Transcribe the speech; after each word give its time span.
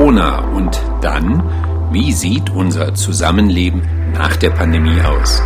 Corona 0.00 0.38
und 0.54 0.80
dann, 1.02 1.42
wie 1.92 2.14
sieht 2.14 2.48
unser 2.48 2.94
Zusammenleben 2.94 3.82
nach 4.14 4.34
der 4.34 4.48
Pandemie 4.48 4.98
aus? 5.02 5.42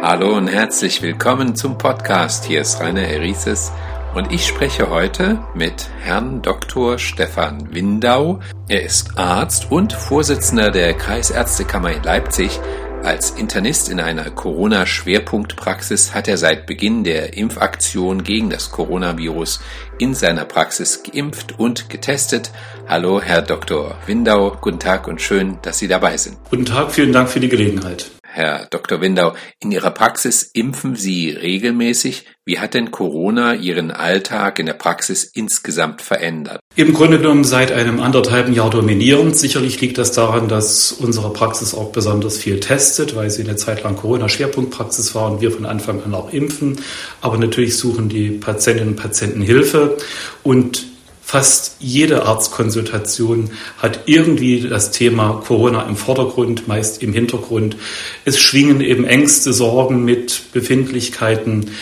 Hallo 0.00 0.36
und 0.36 0.46
herzlich 0.46 1.02
willkommen 1.02 1.56
zum 1.56 1.76
Podcast. 1.76 2.44
Hier 2.44 2.60
ist 2.60 2.80
Rainer 2.80 3.08
Erises 3.08 3.72
und 4.14 4.30
ich 4.30 4.46
spreche 4.46 4.88
heute 4.88 5.40
mit 5.56 5.90
Herrn 6.00 6.42
Dr. 6.42 6.96
Stefan 6.96 7.74
Windau. 7.74 8.38
Er 8.68 8.84
ist 8.84 9.18
Arzt 9.18 9.72
und 9.72 9.92
Vorsitzender 9.92 10.70
der 10.70 10.94
Kreisärztekammer 10.94 11.90
in 11.90 12.04
Leipzig 12.04 12.60
als 13.04 13.30
Internist 13.30 13.88
in 13.88 14.00
einer 14.00 14.30
Corona-Schwerpunktpraxis 14.30 16.14
hat 16.14 16.28
er 16.28 16.36
seit 16.36 16.66
Beginn 16.66 17.04
der 17.04 17.36
Impfaktion 17.36 18.22
gegen 18.22 18.50
das 18.50 18.70
Coronavirus 18.70 19.60
in 19.98 20.14
seiner 20.14 20.44
Praxis 20.44 21.02
geimpft 21.02 21.58
und 21.58 21.88
getestet. 21.88 22.50
Hallo, 22.86 23.20
Herr 23.20 23.42
Dr. 23.42 23.96
Windau, 24.06 24.56
guten 24.60 24.78
Tag 24.78 25.08
und 25.08 25.20
schön, 25.20 25.58
dass 25.62 25.78
Sie 25.78 25.88
dabei 25.88 26.16
sind. 26.16 26.36
Guten 26.50 26.66
Tag, 26.66 26.92
vielen 26.92 27.12
Dank 27.12 27.28
für 27.30 27.40
die 27.40 27.48
Gelegenheit. 27.48 28.17
Herr 28.30 28.66
Dr. 28.70 29.00
Windau, 29.00 29.34
in 29.58 29.72
Ihrer 29.72 29.90
Praxis 29.90 30.42
impfen 30.52 30.96
Sie 30.96 31.30
regelmäßig. 31.30 32.26
Wie 32.44 32.58
hat 32.58 32.74
denn 32.74 32.90
Corona 32.90 33.54
Ihren 33.54 33.90
Alltag 33.90 34.58
in 34.58 34.66
der 34.66 34.74
Praxis 34.74 35.24
insgesamt 35.24 36.02
verändert? 36.02 36.60
Im 36.76 36.92
Grunde 36.92 37.18
genommen 37.18 37.44
seit 37.44 37.72
einem 37.72 38.00
anderthalben 38.00 38.52
Jahr 38.52 38.68
dominierend. 38.68 39.36
Sicherlich 39.36 39.80
liegt 39.80 39.96
das 39.96 40.12
daran, 40.12 40.46
dass 40.46 40.92
unsere 40.92 41.32
Praxis 41.32 41.74
auch 41.74 41.90
besonders 41.90 42.36
viel 42.36 42.60
testet, 42.60 43.16
weil 43.16 43.30
sie 43.30 43.42
eine 43.42 43.56
Zeit 43.56 43.82
lang 43.82 43.96
Corona-Schwerpunktpraxis 43.96 45.14
war 45.14 45.32
und 45.32 45.40
wir 45.40 45.50
von 45.50 45.64
Anfang 45.64 46.04
an 46.04 46.14
auch 46.14 46.30
impfen. 46.30 46.78
Aber 47.22 47.38
natürlich 47.38 47.78
suchen 47.78 48.10
die 48.10 48.30
Patientinnen 48.30 48.90
und 48.90 48.96
Patienten 48.96 49.40
Hilfe 49.40 49.96
und 50.42 50.86
Fast 51.30 51.76
jede 51.78 52.24
Arztkonsultation 52.24 53.50
hat 53.76 54.04
irgendwie 54.06 54.62
das 54.62 54.92
Thema 54.92 55.42
Corona 55.46 55.82
im 55.82 55.94
Vordergrund, 55.94 56.68
meist 56.68 57.02
im 57.02 57.12
Hintergrund. 57.12 57.76
Es 58.24 58.40
schwingen 58.40 58.80
eben 58.80 59.04
Ängste, 59.04 59.52
Sorgen 59.52 60.06
mit, 60.06 60.44
Befindlichkeiten, 60.54 61.72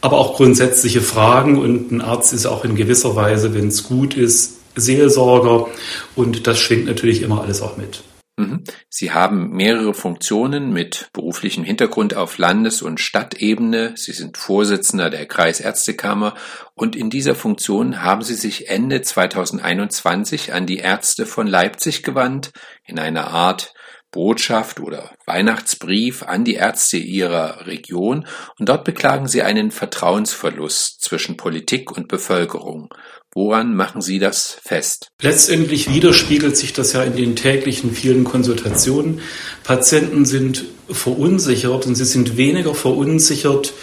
aber 0.00 0.16
auch 0.16 0.36
grundsätzliche 0.36 1.02
Fragen. 1.02 1.58
Und 1.58 1.92
ein 1.92 2.00
Arzt 2.00 2.32
ist 2.32 2.46
auch 2.46 2.64
in 2.64 2.74
gewisser 2.74 3.14
Weise, 3.14 3.52
wenn 3.52 3.68
es 3.68 3.84
gut 3.84 4.14
ist, 4.14 4.54
Seelsorger. 4.76 5.68
Und 6.14 6.46
das 6.46 6.58
schwingt 6.58 6.86
natürlich 6.86 7.20
immer 7.20 7.42
alles 7.42 7.60
auch 7.60 7.76
mit. 7.76 8.02
Mhm. 8.36 8.64
Sie 8.90 9.12
haben 9.12 9.50
mehrere 9.50 9.94
Funktionen 9.94 10.70
mit 10.70 11.08
beruflichem 11.14 11.64
Hintergrund 11.64 12.14
auf 12.14 12.36
Landes- 12.36 12.82
und 12.82 13.00
Stadtebene. 13.00 13.94
Sie 13.96 14.12
sind 14.12 14.36
Vorsitzender 14.36 15.08
der 15.08 15.26
Kreisärztekammer 15.26 16.34
und 16.74 16.96
in 16.96 17.08
dieser 17.08 17.34
Funktion 17.34 18.02
haben 18.02 18.22
Sie 18.22 18.34
sich 18.34 18.68
Ende 18.68 19.00
2021 19.00 20.52
an 20.52 20.66
die 20.66 20.78
Ärzte 20.78 21.24
von 21.24 21.46
Leipzig 21.46 22.02
gewandt, 22.02 22.52
in 22.84 22.98
einer 22.98 23.28
Art 23.28 23.72
Botschaft 24.10 24.80
oder 24.80 25.10
Weihnachtsbrief 25.26 26.22
an 26.22 26.44
die 26.44 26.54
Ärzte 26.54 26.96
ihrer 26.96 27.66
Region 27.66 28.26
und 28.58 28.68
dort 28.68 28.84
beklagen 28.84 29.28
sie 29.28 29.42
einen 29.42 29.70
Vertrauensverlust 29.70 31.02
zwischen 31.02 31.36
Politik 31.36 31.90
und 31.94 32.08
Bevölkerung. 32.08 32.88
Woran 33.36 33.74
machen 33.74 34.00
Sie 34.00 34.18
das 34.18 34.56
fest? 34.64 35.08
Letztendlich 35.20 35.92
widerspiegelt 35.92 36.56
sich 36.56 36.72
das 36.72 36.94
ja 36.94 37.02
in 37.02 37.16
den 37.16 37.36
täglichen 37.36 37.92
vielen 37.92 38.24
Konsultationen. 38.24 39.20
Patienten 39.62 40.24
sind 40.24 40.64
verunsichert 40.90 41.84
und 41.84 41.96
sie 41.96 42.06
sind 42.06 42.38
weniger 42.38 42.74
verunsichert 42.74 43.74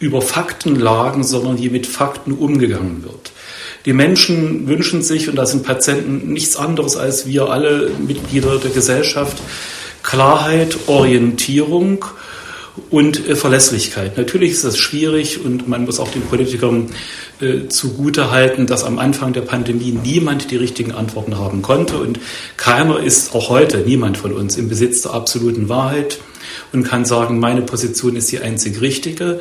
über 0.00 0.20
Faktenlagen, 0.20 1.24
sondern 1.24 1.58
wie 1.58 1.70
mit 1.70 1.86
Fakten 1.86 2.32
umgegangen 2.32 3.02
wird. 3.02 3.32
Die 3.86 3.94
Menschen 3.94 4.68
wünschen 4.68 5.00
sich, 5.00 5.30
und 5.30 5.36
da 5.36 5.46
sind 5.46 5.64
Patienten 5.64 6.30
nichts 6.30 6.56
anderes 6.56 6.98
als 6.98 7.26
wir 7.26 7.48
alle 7.48 7.90
Mitglieder 8.06 8.58
der 8.58 8.70
Gesellschaft, 8.70 9.38
Klarheit, 10.02 10.76
Orientierung 10.88 12.04
und 12.90 13.28
äh, 13.28 13.36
Verlässlichkeit. 13.36 14.16
Natürlich 14.16 14.52
ist 14.52 14.64
das 14.64 14.78
schwierig 14.78 15.44
und 15.44 15.68
man 15.68 15.84
muss 15.84 16.00
auch 16.00 16.10
den 16.10 16.22
Politikern 16.22 16.90
äh, 17.40 17.68
zugute 17.68 18.30
dass 18.66 18.84
am 18.84 18.98
Anfang 18.98 19.32
der 19.32 19.42
Pandemie 19.42 19.98
niemand 20.02 20.50
die 20.50 20.56
richtigen 20.56 20.92
Antworten 20.92 21.38
haben 21.38 21.62
konnte 21.62 21.98
und 21.98 22.20
keiner 22.56 23.00
ist 23.00 23.34
auch 23.34 23.48
heute, 23.48 23.78
niemand 23.78 24.18
von 24.18 24.32
uns, 24.32 24.56
im 24.56 24.68
Besitz 24.68 25.02
der 25.02 25.14
absoluten 25.14 25.68
Wahrheit 25.68 26.20
und 26.72 26.84
kann 26.84 27.04
sagen, 27.04 27.38
meine 27.38 27.62
Position 27.62 28.16
ist 28.16 28.30
die 28.32 28.40
einzig 28.40 28.80
richtige. 28.80 29.40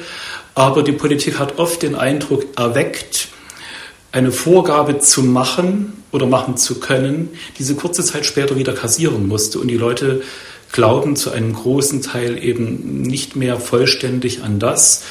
Aber 0.55 0.83
die 0.83 0.91
Politik 0.91 1.39
hat 1.39 1.59
oft 1.59 1.81
den 1.83 1.95
Eindruck 1.95 2.45
erweckt, 2.57 3.29
eine 4.11 4.31
Vorgabe 4.31 4.99
zu 4.99 5.21
machen 5.21 5.93
oder 6.11 6.25
machen 6.25 6.57
zu 6.57 6.79
können, 6.79 7.29
diese 7.59 7.75
kurze 7.75 8.03
Zeit 8.03 8.25
später 8.25 8.57
wieder 8.57 8.73
kassieren 8.73 9.27
musste 9.27 9.59
und 9.59 9.67
die 9.67 9.77
Leute 9.77 10.21
glauben 10.71 11.15
zu 11.15 11.31
einem 11.31 11.53
großen 11.53 12.01
Teil 12.01 12.43
eben 12.43 13.01
nicht 13.01 13.35
mehr 13.35 13.59
vollständig 13.59 14.43
an 14.43 14.59
das, 14.59 15.05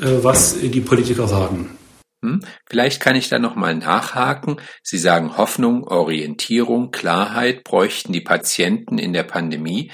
äh, 0.00 0.06
was 0.22 0.58
die 0.60 0.80
Politiker 0.80 1.28
sagen. 1.28 1.76
Hm? 2.22 2.40
Vielleicht 2.66 3.00
kann 3.00 3.16
ich 3.16 3.28
da 3.28 3.38
nochmal 3.38 3.74
nachhaken. 3.74 4.56
Sie 4.82 4.98
sagen 4.98 5.36
Hoffnung, 5.36 5.84
Orientierung, 5.84 6.90
Klarheit 6.90 7.64
bräuchten 7.64 8.12
die 8.12 8.22
Patienten 8.22 8.98
in 8.98 9.12
der 9.12 9.24
Pandemie. 9.24 9.90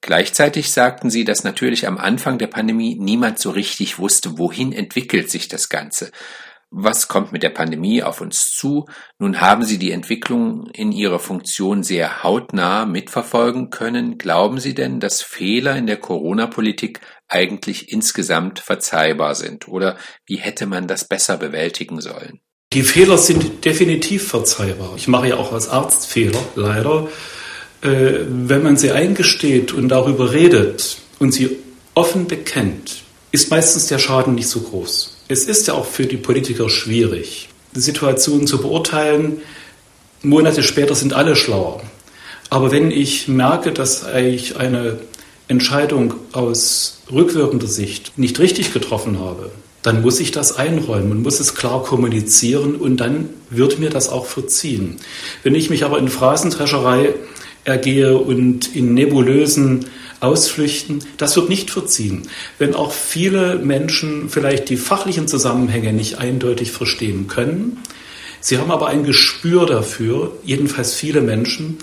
Gleichzeitig 0.00 0.70
sagten 0.70 1.10
Sie, 1.10 1.24
dass 1.24 1.44
natürlich 1.44 1.86
am 1.86 1.98
Anfang 1.98 2.38
der 2.38 2.46
Pandemie 2.46 2.96
niemand 2.98 3.38
so 3.38 3.50
richtig 3.50 3.98
wusste, 3.98 4.38
wohin 4.38 4.72
entwickelt 4.72 5.30
sich 5.30 5.48
das 5.48 5.68
Ganze. 5.68 6.10
Was 6.70 7.08
kommt 7.08 7.32
mit 7.32 7.42
der 7.42 7.48
Pandemie 7.48 8.02
auf 8.02 8.20
uns 8.20 8.54
zu? 8.54 8.86
Nun 9.18 9.40
haben 9.40 9.64
Sie 9.64 9.78
die 9.78 9.90
Entwicklung 9.90 10.66
in 10.74 10.92
Ihrer 10.92 11.18
Funktion 11.18 11.82
sehr 11.82 12.22
hautnah 12.22 12.84
mitverfolgen 12.84 13.70
können. 13.70 14.18
Glauben 14.18 14.60
Sie 14.60 14.74
denn, 14.74 15.00
dass 15.00 15.22
Fehler 15.22 15.76
in 15.76 15.86
der 15.86 15.96
Corona-Politik 15.96 17.00
eigentlich 17.26 17.90
insgesamt 17.90 18.58
verzeihbar 18.58 19.34
sind? 19.34 19.66
Oder 19.66 19.96
wie 20.26 20.36
hätte 20.36 20.66
man 20.66 20.86
das 20.86 21.08
besser 21.08 21.38
bewältigen 21.38 22.02
sollen? 22.02 22.40
Die 22.74 22.82
Fehler 22.82 23.16
sind 23.16 23.64
definitiv 23.64 24.28
verzeihbar. 24.28 24.92
Ich 24.96 25.08
mache 25.08 25.28
ja 25.28 25.36
auch 25.36 25.52
als 25.54 25.70
Arzt 25.70 26.06
Fehler, 26.06 26.40
leider. 26.54 27.08
Äh, 27.80 28.26
wenn 28.28 28.62
man 28.62 28.76
sie 28.76 28.90
eingesteht 28.90 29.72
und 29.72 29.88
darüber 29.88 30.32
redet 30.32 30.98
und 31.18 31.32
sie 31.32 31.56
offen 31.94 32.26
bekennt, 32.26 33.04
ist 33.32 33.50
meistens 33.50 33.86
der 33.86 33.98
Schaden 33.98 34.34
nicht 34.34 34.48
so 34.48 34.60
groß. 34.60 35.17
Es 35.28 35.44
ist 35.44 35.66
ja 35.68 35.74
auch 35.74 35.84
für 35.84 36.06
die 36.06 36.16
Politiker 36.16 36.70
schwierig, 36.70 37.50
die 37.76 37.80
Situation 37.80 38.46
zu 38.46 38.62
beurteilen. 38.62 39.42
Monate 40.22 40.62
später 40.62 40.94
sind 40.94 41.12
alle 41.12 41.36
schlauer. 41.36 41.82
Aber 42.48 42.72
wenn 42.72 42.90
ich 42.90 43.28
merke, 43.28 43.72
dass 43.72 44.06
ich 44.16 44.56
eine 44.56 44.98
Entscheidung 45.46 46.14
aus 46.32 47.02
rückwirkender 47.12 47.66
Sicht 47.66 48.16
nicht 48.16 48.38
richtig 48.38 48.72
getroffen 48.72 49.20
habe, 49.20 49.50
dann 49.82 50.02
muss 50.02 50.18
ich 50.18 50.30
das 50.30 50.56
einräumen 50.56 51.12
und 51.12 51.22
muss 51.22 51.40
es 51.40 51.54
klar 51.54 51.82
kommunizieren 51.82 52.74
und 52.74 52.96
dann 52.96 53.28
wird 53.50 53.78
mir 53.78 53.90
das 53.90 54.08
auch 54.08 54.26
verziehen. 54.26 54.96
Wenn 55.42 55.54
ich 55.54 55.70
mich 55.70 55.84
aber 55.84 55.98
in 55.98 56.08
Phrasendrescherei 56.08 57.14
ergehe 57.68 58.16
und 58.16 58.74
in 58.74 58.94
nebulösen 58.94 59.84
Ausflüchten, 60.20 61.04
das 61.16 61.36
wird 61.36 61.48
nicht 61.48 61.70
verziehen. 61.70 62.22
Wenn 62.58 62.74
auch 62.74 62.92
viele 62.92 63.56
Menschen 63.56 64.28
vielleicht 64.28 64.68
die 64.68 64.76
fachlichen 64.76 65.28
Zusammenhänge 65.28 65.92
nicht 65.92 66.18
eindeutig 66.18 66.72
verstehen 66.72 67.28
können, 67.28 67.78
sie 68.40 68.58
haben 68.58 68.72
aber 68.72 68.88
ein 68.88 69.04
Gespür 69.04 69.66
dafür, 69.66 70.32
jedenfalls 70.42 70.94
viele 70.94 71.20
Menschen, 71.20 71.78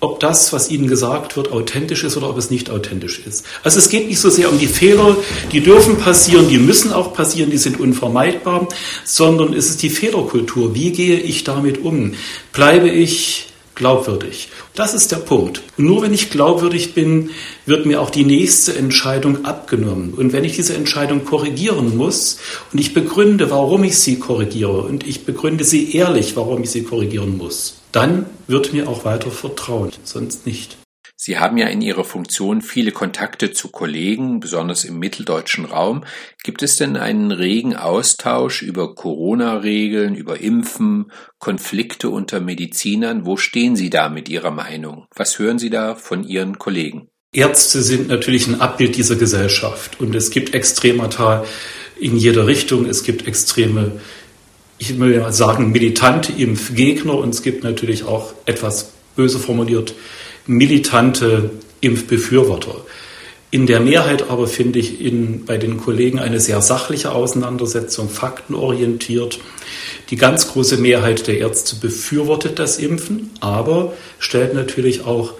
ob 0.00 0.20
das, 0.20 0.52
was 0.52 0.70
ihnen 0.70 0.86
gesagt 0.86 1.36
wird, 1.36 1.50
authentisch 1.50 2.04
ist 2.04 2.16
oder 2.16 2.30
ob 2.30 2.38
es 2.38 2.50
nicht 2.50 2.70
authentisch 2.70 3.20
ist. 3.26 3.44
Also 3.64 3.80
es 3.80 3.88
geht 3.88 4.06
nicht 4.06 4.20
so 4.20 4.30
sehr 4.30 4.48
um 4.48 4.58
die 4.58 4.68
Fehler, 4.68 5.16
die 5.50 5.60
dürfen 5.60 5.98
passieren, 5.98 6.48
die 6.48 6.58
müssen 6.58 6.92
auch 6.92 7.12
passieren, 7.14 7.50
die 7.50 7.58
sind 7.58 7.80
unvermeidbar, 7.80 8.68
sondern 9.04 9.54
es 9.54 9.70
ist 9.70 9.82
die 9.82 9.90
Fehlerkultur. 9.90 10.76
Wie 10.76 10.92
gehe 10.92 11.18
ich 11.18 11.42
damit 11.42 11.82
um? 11.84 12.14
Bleibe 12.52 12.88
ich 12.88 13.48
glaubwürdig. 13.74 14.50
Das 14.78 14.94
ist 14.94 15.10
der 15.10 15.16
Punkt. 15.16 15.62
nur 15.76 16.02
wenn 16.02 16.14
ich 16.14 16.30
glaubwürdig 16.30 16.94
bin, 16.94 17.30
wird 17.66 17.84
mir 17.84 18.00
auch 18.00 18.10
die 18.10 18.24
nächste 18.24 18.76
Entscheidung 18.76 19.44
abgenommen. 19.44 20.14
Und 20.14 20.32
wenn 20.32 20.44
ich 20.44 20.54
diese 20.54 20.74
Entscheidung 20.74 21.24
korrigieren 21.24 21.96
muss 21.96 22.38
und 22.72 22.78
ich 22.78 22.94
begründe, 22.94 23.50
warum 23.50 23.82
ich 23.82 23.98
sie 23.98 24.20
korrigiere 24.20 24.82
und 24.82 25.04
ich 25.04 25.24
begründe 25.24 25.64
sie 25.64 25.96
ehrlich, 25.96 26.36
warum 26.36 26.62
ich 26.62 26.70
sie 26.70 26.84
korrigieren 26.84 27.36
muss, 27.36 27.78
dann 27.90 28.26
wird 28.46 28.72
mir 28.72 28.88
auch 28.88 29.04
weiter 29.04 29.32
vertraut, 29.32 29.98
sonst 30.04 30.46
nicht. 30.46 30.76
Sie 31.20 31.36
haben 31.40 31.58
ja 31.58 31.66
in 31.66 31.82
Ihrer 31.82 32.04
Funktion 32.04 32.62
viele 32.62 32.92
Kontakte 32.92 33.50
zu 33.50 33.70
Kollegen, 33.70 34.38
besonders 34.38 34.84
im 34.84 35.00
mitteldeutschen 35.00 35.64
Raum. 35.64 36.04
Gibt 36.44 36.62
es 36.62 36.76
denn 36.76 36.96
einen 36.96 37.32
regen 37.32 37.74
Austausch 37.74 38.62
über 38.62 38.94
Corona-Regeln, 38.94 40.14
über 40.14 40.40
Impfen, 40.40 41.10
Konflikte 41.40 42.08
unter 42.08 42.38
Medizinern? 42.38 43.26
Wo 43.26 43.36
stehen 43.36 43.74
Sie 43.74 43.90
da 43.90 44.08
mit 44.10 44.28
Ihrer 44.28 44.52
Meinung? 44.52 45.08
Was 45.12 45.40
hören 45.40 45.58
Sie 45.58 45.70
da 45.70 45.96
von 45.96 46.22
Ihren 46.22 46.60
Kollegen? 46.60 47.08
Ärzte 47.32 47.82
sind 47.82 48.06
natürlich 48.06 48.46
ein 48.46 48.60
Abbild 48.60 48.96
dieser 48.96 49.16
Gesellschaft 49.16 49.98
und 49.98 50.14
es 50.14 50.30
gibt 50.30 50.54
Extremata 50.54 51.44
in 51.98 52.16
jeder 52.16 52.46
Richtung. 52.46 52.86
Es 52.86 53.02
gibt 53.02 53.26
extreme 53.26 54.00
ich 54.80 54.96
will 55.00 55.18
mal 55.18 55.32
sagen, 55.32 55.72
militante 55.72 56.30
Impfgegner 56.30 57.14
und 57.14 57.30
es 57.30 57.42
gibt 57.42 57.64
natürlich 57.64 58.04
auch 58.04 58.34
etwas 58.46 58.92
böse 59.16 59.40
formuliert 59.40 59.94
militante 60.48 61.50
Impfbefürworter. 61.80 62.74
In 63.50 63.66
der 63.66 63.80
Mehrheit 63.80 64.28
aber 64.28 64.46
finde 64.46 64.78
ich 64.78 65.00
in, 65.00 65.44
bei 65.44 65.56
den 65.56 65.78
Kollegen 65.78 66.18
eine 66.18 66.40
sehr 66.40 66.60
sachliche 66.60 67.12
Auseinandersetzung, 67.12 68.10
faktenorientiert. 68.10 69.38
Die 70.10 70.16
ganz 70.16 70.48
große 70.48 70.76
Mehrheit 70.78 71.26
der 71.26 71.38
Ärzte 71.38 71.76
befürwortet 71.76 72.58
das 72.58 72.78
Impfen, 72.78 73.30
aber 73.40 73.94
stellt 74.18 74.54
natürlich 74.54 75.04
auch 75.04 75.34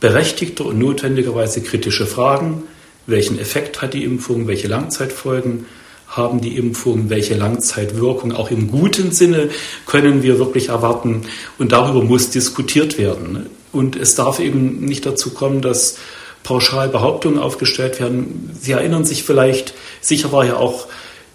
berechtigte 0.00 0.64
und 0.64 0.78
notwendigerweise 0.78 1.62
kritische 1.62 2.06
Fragen. 2.06 2.62
Welchen 3.06 3.38
Effekt 3.38 3.82
hat 3.82 3.92
die 3.92 4.04
Impfung? 4.04 4.46
Welche 4.46 4.68
Langzeitfolgen 4.68 5.66
haben 6.06 6.40
die 6.40 6.56
Impfungen? 6.56 7.10
Welche 7.10 7.34
Langzeitwirkung 7.34 8.32
auch 8.32 8.50
im 8.50 8.70
guten 8.70 9.12
Sinne 9.12 9.50
können 9.86 10.22
wir 10.22 10.38
wirklich 10.38 10.68
erwarten? 10.68 11.22
Und 11.58 11.72
darüber 11.72 12.02
muss 12.02 12.30
diskutiert 12.30 12.96
werden. 12.96 13.46
Und 13.74 13.96
es 13.96 14.14
darf 14.14 14.38
eben 14.38 14.80
nicht 14.84 15.04
dazu 15.04 15.30
kommen, 15.30 15.60
dass 15.60 15.96
pauschal 16.44 16.88
Behauptungen 16.88 17.38
aufgestellt 17.38 17.98
werden. 17.98 18.50
Sie 18.58 18.72
erinnern 18.72 19.04
sich 19.04 19.24
vielleicht, 19.24 19.74
sicher 20.00 20.30
war 20.30 20.44
ja 20.44 20.56
auch 20.56 20.86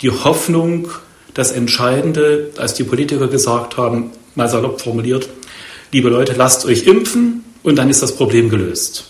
die 0.01 0.09
Hoffnung, 0.09 0.89
das 1.33 1.51
Entscheidende, 1.51 2.51
als 2.57 2.73
die 2.73 2.83
Politiker 2.83 3.27
gesagt 3.27 3.77
haben, 3.77 4.11
mal 4.35 4.47
salopp 4.47 4.81
formuliert, 4.81 5.29
liebe 5.91 6.09
Leute, 6.09 6.33
lasst 6.33 6.65
euch 6.65 6.83
impfen 6.83 7.43
und 7.63 7.75
dann 7.75 7.89
ist 7.89 8.01
das 8.01 8.15
Problem 8.15 8.49
gelöst. 8.49 9.05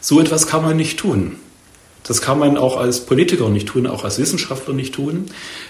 So 0.00 0.20
etwas 0.20 0.46
kann 0.46 0.62
man 0.62 0.76
nicht 0.76 0.98
tun. 0.98 1.36
Das 2.04 2.20
kann 2.20 2.38
man 2.38 2.58
auch 2.58 2.76
als 2.76 3.00
Politiker 3.00 3.48
nicht 3.48 3.68
tun, 3.68 3.86
auch 3.86 4.04
als 4.04 4.18
Wissenschaftler 4.18 4.74
nicht 4.74 4.94
tun, 4.94 5.26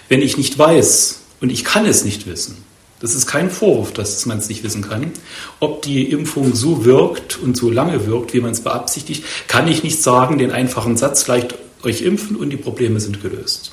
wenn 0.09 0.21
ich 0.21 0.37
nicht 0.37 0.59
weiß 0.59 1.21
und 1.41 1.51
ich 1.51 1.63
kann 1.63 1.85
es 1.85 2.03
nicht 2.03 2.27
wissen 2.27 2.63
das 2.99 3.13
ist 3.13 3.27
kein 3.27 3.49
Vorwurf, 3.49 3.91
dass 3.91 4.25
man 4.25 4.37
es 4.37 4.49
nicht 4.49 4.63
wissen 4.63 4.81
kann. 4.81 5.11
Ob 5.59 5.81
die 5.81 6.09
Impfung 6.09 6.55
so 6.55 6.85
wirkt 6.85 7.37
und 7.37 7.57
so 7.57 7.69
lange 7.69 8.07
wirkt, 8.07 8.33
wie 8.33 8.39
man 8.39 8.51
es 8.51 8.61
beabsichtigt, 8.61 9.23
kann 9.47 9.67
ich 9.67 9.83
nicht 9.83 10.01
sagen, 10.01 10.37
den 10.37 10.51
einfachen 10.51 10.97
Satz, 10.97 11.27
leicht 11.27 11.55
euch 11.83 12.01
impfen 12.01 12.35
und 12.35 12.49
die 12.49 12.57
Probleme 12.57 12.99
sind 12.99 13.21
gelöst. 13.21 13.71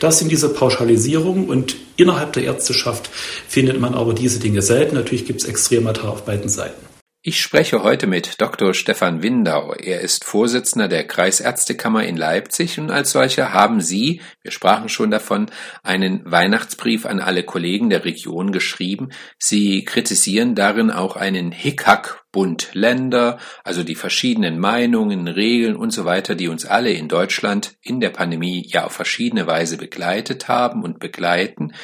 Das 0.00 0.18
sind 0.18 0.30
diese 0.30 0.48
Pauschalisierungen 0.48 1.48
und 1.48 1.76
innerhalb 1.96 2.32
der 2.32 2.44
Ärzteschaft 2.44 3.10
findet 3.48 3.80
man 3.80 3.94
aber 3.94 4.14
diese 4.14 4.38
Dinge 4.38 4.62
selten. 4.62 4.94
Natürlich 4.94 5.26
gibt 5.26 5.40
es 5.40 5.48
Extremata 5.48 6.08
auf 6.08 6.24
beiden 6.24 6.48
Seiten. 6.48 6.87
Ich 7.20 7.40
spreche 7.40 7.82
heute 7.82 8.06
mit 8.06 8.40
Dr. 8.40 8.74
Stefan 8.74 9.24
Windau. 9.24 9.74
Er 9.74 10.02
ist 10.02 10.24
Vorsitzender 10.24 10.86
der 10.86 11.04
Kreisärztekammer 11.04 12.04
in 12.04 12.16
Leipzig 12.16 12.78
und 12.78 12.92
als 12.92 13.10
solcher 13.10 13.52
haben 13.52 13.80
Sie, 13.80 14.22
wir 14.42 14.52
sprachen 14.52 14.88
schon 14.88 15.10
davon, 15.10 15.50
einen 15.82 16.22
Weihnachtsbrief 16.24 17.06
an 17.06 17.18
alle 17.18 17.42
Kollegen 17.42 17.90
der 17.90 18.04
Region 18.04 18.52
geschrieben. 18.52 19.08
Sie 19.36 19.84
kritisieren 19.84 20.54
darin 20.54 20.92
auch 20.92 21.16
einen 21.16 21.50
Hickhack-Bund 21.50 22.70
Länder, 22.74 23.40
also 23.64 23.82
die 23.82 23.96
verschiedenen 23.96 24.60
Meinungen, 24.60 25.26
Regeln 25.26 25.74
und 25.74 25.90
so 25.90 26.04
weiter, 26.04 26.36
die 26.36 26.46
uns 26.46 26.66
alle 26.66 26.92
in 26.92 27.08
Deutschland 27.08 27.74
in 27.82 27.98
der 27.98 28.10
Pandemie 28.10 28.64
ja 28.68 28.84
auf 28.84 28.92
verschiedene 28.92 29.48
Weise 29.48 29.76
begleitet 29.76 30.46
haben 30.46 30.84
und 30.84 31.00
begleiten. 31.00 31.74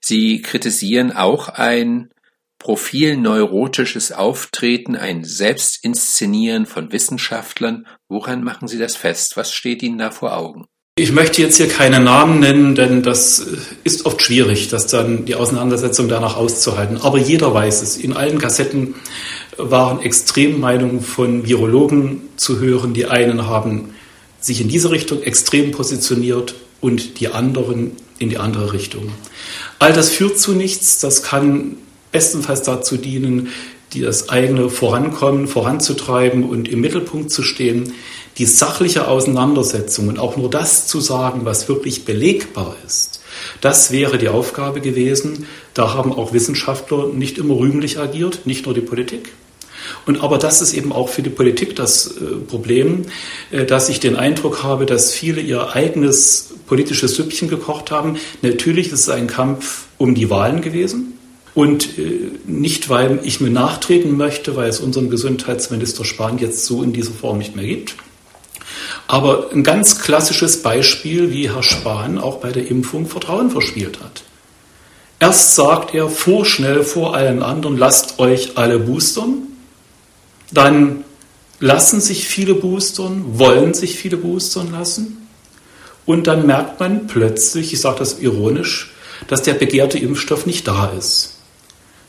Sie 0.00 0.42
kritisieren 0.42 1.12
auch 1.12 1.48
ein 1.48 2.10
profilneurotisches 2.62 4.12
Auftreten, 4.12 4.94
ein 4.94 5.24
Selbstinszenieren 5.24 6.66
von 6.66 6.92
Wissenschaftlern. 6.92 7.88
Woran 8.08 8.44
machen 8.44 8.68
Sie 8.68 8.78
das 8.78 8.94
fest? 8.94 9.36
Was 9.36 9.52
steht 9.52 9.82
Ihnen 9.82 9.98
da 9.98 10.12
vor 10.12 10.36
Augen? 10.36 10.66
Ich 10.94 11.10
möchte 11.10 11.42
jetzt 11.42 11.56
hier 11.56 11.68
keine 11.68 11.98
Namen 11.98 12.38
nennen, 12.38 12.76
denn 12.76 13.02
das 13.02 13.44
ist 13.82 14.06
oft 14.06 14.22
schwierig, 14.22 14.68
das 14.68 14.86
dann 14.86 15.24
die 15.24 15.34
Auseinandersetzung 15.34 16.08
danach 16.08 16.36
auszuhalten. 16.36 16.98
Aber 16.98 17.18
jeder 17.18 17.52
weiß 17.52 17.82
es. 17.82 17.96
In 17.96 18.12
allen 18.12 18.38
Kassetten 18.38 18.94
waren 19.56 20.00
Extremmeinungen 20.00 21.00
von 21.00 21.48
Virologen 21.48 22.22
zu 22.36 22.60
hören. 22.60 22.94
Die 22.94 23.06
einen 23.06 23.46
haben 23.48 23.94
sich 24.38 24.60
in 24.60 24.68
diese 24.68 24.92
Richtung 24.92 25.22
extrem 25.22 25.72
positioniert 25.72 26.54
und 26.80 27.18
die 27.18 27.28
anderen 27.28 27.96
in 28.18 28.28
die 28.28 28.38
andere 28.38 28.72
Richtung. 28.72 29.10
All 29.80 29.92
das 29.92 30.10
führt 30.10 30.38
zu 30.38 30.52
nichts. 30.52 31.00
Das 31.00 31.24
kann 31.24 31.78
bestenfalls 32.12 32.62
dazu 32.62 32.96
dienen, 32.96 33.48
die 33.92 34.00
das 34.00 34.28
eigene 34.28 34.70
Vorankommen 34.70 35.48
voranzutreiben 35.48 36.44
und 36.44 36.68
im 36.68 36.80
Mittelpunkt 36.80 37.30
zu 37.30 37.42
stehen. 37.42 37.92
Die 38.38 38.46
sachliche 38.46 39.08
Auseinandersetzung 39.08 40.08
und 40.08 40.18
auch 40.18 40.36
nur 40.36 40.48
das 40.48 40.86
zu 40.86 41.00
sagen, 41.00 41.40
was 41.44 41.68
wirklich 41.68 42.04
belegbar 42.04 42.76
ist, 42.86 43.20
das 43.60 43.90
wäre 43.90 44.18
die 44.18 44.28
Aufgabe 44.28 44.80
gewesen. 44.80 45.46
Da 45.74 45.94
haben 45.94 46.12
auch 46.12 46.32
Wissenschaftler 46.32 47.08
nicht 47.08 47.38
immer 47.38 47.56
rühmlich 47.56 47.98
agiert, 47.98 48.46
nicht 48.46 48.66
nur 48.66 48.74
die 48.74 48.80
Politik. 48.80 49.32
Und 50.06 50.22
aber 50.22 50.38
das 50.38 50.62
ist 50.62 50.74
eben 50.74 50.92
auch 50.92 51.08
für 51.08 51.22
die 51.22 51.30
Politik 51.30 51.76
das 51.76 52.06
äh, 52.06 52.36
Problem, 52.48 53.02
äh, 53.50 53.64
dass 53.64 53.88
ich 53.88 54.00
den 54.00 54.16
Eindruck 54.16 54.62
habe, 54.62 54.86
dass 54.86 55.12
viele 55.12 55.40
ihr 55.40 55.74
eigenes 55.74 56.54
politisches 56.66 57.16
Süppchen 57.16 57.48
gekocht 57.48 57.90
haben. 57.90 58.16
Natürlich 58.42 58.86
ist 58.86 59.00
es 59.00 59.08
ein 59.08 59.26
Kampf 59.26 59.86
um 59.98 60.14
die 60.14 60.30
Wahlen 60.30 60.60
gewesen. 60.60 61.18
Und 61.54 61.98
äh, 61.98 62.30
nicht, 62.46 62.88
weil 62.88 63.20
ich 63.24 63.40
mir 63.40 63.50
nachtreten 63.50 64.16
möchte, 64.16 64.56
weil 64.56 64.70
es 64.70 64.80
unseren 64.80 65.10
Gesundheitsminister 65.10 66.04
Spahn 66.04 66.38
jetzt 66.38 66.64
so 66.64 66.82
in 66.82 66.92
dieser 66.92 67.12
Form 67.12 67.38
nicht 67.38 67.56
mehr 67.56 67.66
gibt. 67.66 67.94
Aber 69.06 69.50
ein 69.52 69.62
ganz 69.62 70.00
klassisches 70.00 70.62
Beispiel, 70.62 71.30
wie 71.30 71.50
Herr 71.50 71.62
Spahn 71.62 72.18
auch 72.18 72.38
bei 72.38 72.52
der 72.52 72.68
Impfung 72.68 73.06
Vertrauen 73.06 73.50
verspielt 73.50 74.00
hat. 74.00 74.22
Erst 75.20 75.54
sagt 75.54 75.94
er 75.94 76.08
vorschnell 76.08 76.82
vor 76.82 77.14
allen 77.14 77.42
anderen, 77.42 77.76
lasst 77.76 78.18
euch 78.18 78.56
alle 78.56 78.78
boostern. 78.78 79.42
Dann 80.50 81.04
lassen 81.60 82.00
sich 82.00 82.26
viele 82.26 82.54
boostern, 82.54 83.38
wollen 83.38 83.74
sich 83.74 83.96
viele 83.96 84.16
boostern 84.16 84.72
lassen. 84.72 85.28
Und 86.06 86.26
dann 86.26 86.46
merkt 86.46 86.80
man 86.80 87.06
plötzlich, 87.06 87.72
ich 87.72 87.80
sage 87.80 88.00
das 88.00 88.18
ironisch, 88.18 88.92
dass 89.28 89.42
der 89.42 89.54
begehrte 89.54 89.98
Impfstoff 89.98 90.46
nicht 90.46 90.66
da 90.66 90.88
ist. 90.98 91.36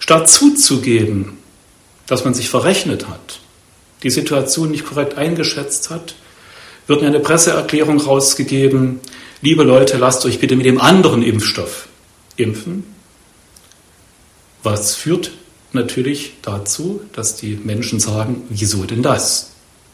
Statt 0.04 0.30
zuzugeben, 0.30 1.38
dass 2.08 2.26
man 2.26 2.34
sich 2.34 2.50
verrechnet 2.50 3.08
hat, 3.08 3.40
die 4.04 4.10
Situation 4.10 4.70
nicht 4.70 4.86
korrekt 4.86 5.18
eingeschätzt 5.18 5.90
hat, 5.92 6.16
wird 6.88 7.04
eine 7.04 7.22
Presseerklärung 7.22 8.02
rausgegeben, 8.02 9.00
liebe 9.42 9.64
Leute, 9.64 9.96
lasst 9.98 10.26
euch 10.26 10.40
bitte 10.40 10.58
mit 10.58 10.66
dem 10.66 10.82
anderen 10.82 11.24
Impfstoff 11.24 11.88
impfen. 12.36 12.84
Was 14.62 14.94
führt 14.94 15.32
natürlich 15.72 16.34
dazu, 16.42 17.00
dass 17.14 17.38
die 17.38 17.58
Menschen 17.64 18.02
sagen, 18.02 18.44
wieso 18.50 18.84
denn 18.84 19.04
das? 19.04 19.52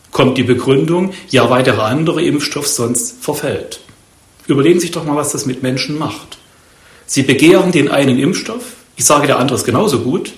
Kommt 0.10 0.39
die 0.39 0.44
Begründung, 0.44 1.13
ja, 1.30 1.51
weil 1.51 1.62
der 1.62 1.78
andere 1.78 2.24
Impfstoff 2.24 2.68
sonst 2.68 3.24
verfällt. 3.24 3.82
Überlegen 4.48 4.80
Sie 4.80 4.88
sich 4.88 4.92
doch 4.92 5.06
mal, 5.06 5.18
was 5.18 5.34
das 5.34 5.46
mit 5.46 5.62
Menschen 5.62 6.00
macht. 6.00 6.39
Sie 7.06 7.22
begehren 7.22 7.72
den 7.72 7.89
einen 7.89 8.18
Impfstoff, 8.18 8.79
ich 9.00 9.06
sage, 9.06 9.27
der 9.27 9.39
andere 9.39 9.58
ist 9.58 9.63
genauso 9.63 10.00
gut, 10.00 10.34